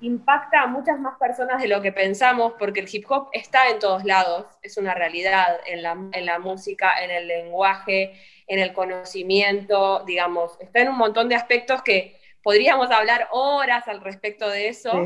impacta 0.03 0.63
a 0.63 0.67
muchas 0.67 0.99
más 0.99 1.17
personas 1.17 1.63
de 1.63 1.69
lo 1.69 1.81
que 1.81 1.93
pensamos, 1.93 2.55
porque 2.59 2.81
el 2.81 2.89
hip 2.93 3.05
hop 3.09 3.29
está 3.33 3.69
en 3.69 3.79
todos 3.79 4.05
lados, 4.05 4.47
es 4.61 4.77
una 4.77 4.95
realidad 4.95 5.61
en 5.65 5.83
la, 5.83 5.97
en 6.13 6.27
la 6.27 6.41
música, 6.41 7.03
en 7.03 7.11
el 7.11 7.29
lenguaje, 7.29 8.13
en 8.49 8.59
el 8.59 8.73
conocimiento, 8.73 10.05
digamos, 10.05 10.59
está 10.61 10.81
en 10.81 10.89
un 10.89 10.99
montón 10.99 11.29
de 11.29 11.37
aspectos 11.37 11.83
que 11.83 12.17
podríamos 12.43 12.91
hablar 12.91 13.29
horas 13.31 13.87
al 13.87 14.01
respecto 14.01 14.49
de 14.51 14.69
eso. 14.69 15.05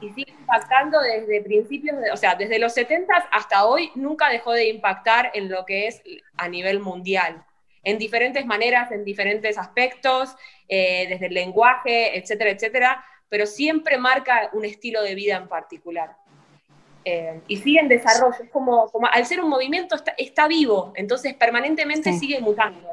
Y 0.00 0.10
sigue 0.10 0.32
impactando 0.32 1.00
desde 1.00 1.40
principios, 1.42 2.00
de, 2.00 2.10
o 2.10 2.16
sea, 2.16 2.34
desde 2.34 2.58
los 2.58 2.74
70 2.74 3.14
hasta 3.30 3.64
hoy, 3.64 3.92
nunca 3.94 4.28
dejó 4.28 4.52
de 4.52 4.68
impactar 4.68 5.30
en 5.34 5.48
lo 5.48 5.64
que 5.64 5.86
es 5.86 6.02
a 6.36 6.48
nivel 6.48 6.80
mundial, 6.80 7.44
en 7.84 7.98
diferentes 7.98 8.44
maneras, 8.44 8.90
en 8.90 9.04
diferentes 9.04 9.56
aspectos, 9.56 10.34
eh, 10.66 11.06
desde 11.08 11.26
el 11.26 11.34
lenguaje, 11.34 12.18
etcétera, 12.18 12.50
etcétera 12.50 13.04
pero 13.32 13.46
siempre 13.46 13.96
marca 13.96 14.50
un 14.52 14.66
estilo 14.66 15.02
de 15.02 15.14
vida 15.14 15.38
en 15.38 15.48
particular. 15.48 16.18
Eh, 17.02 17.40
y 17.48 17.56
sigue 17.56 17.80
en 17.80 17.88
desarrollo, 17.88 18.36
es 18.38 18.50
como, 18.50 18.90
como, 18.90 19.06
al 19.06 19.24
ser 19.24 19.40
un 19.40 19.48
movimiento 19.48 19.96
está, 20.18 20.46
vivo, 20.48 20.92
entonces 20.96 21.32
permanentemente 21.32 22.12
sigue 22.12 22.40
mutando. 22.40 22.90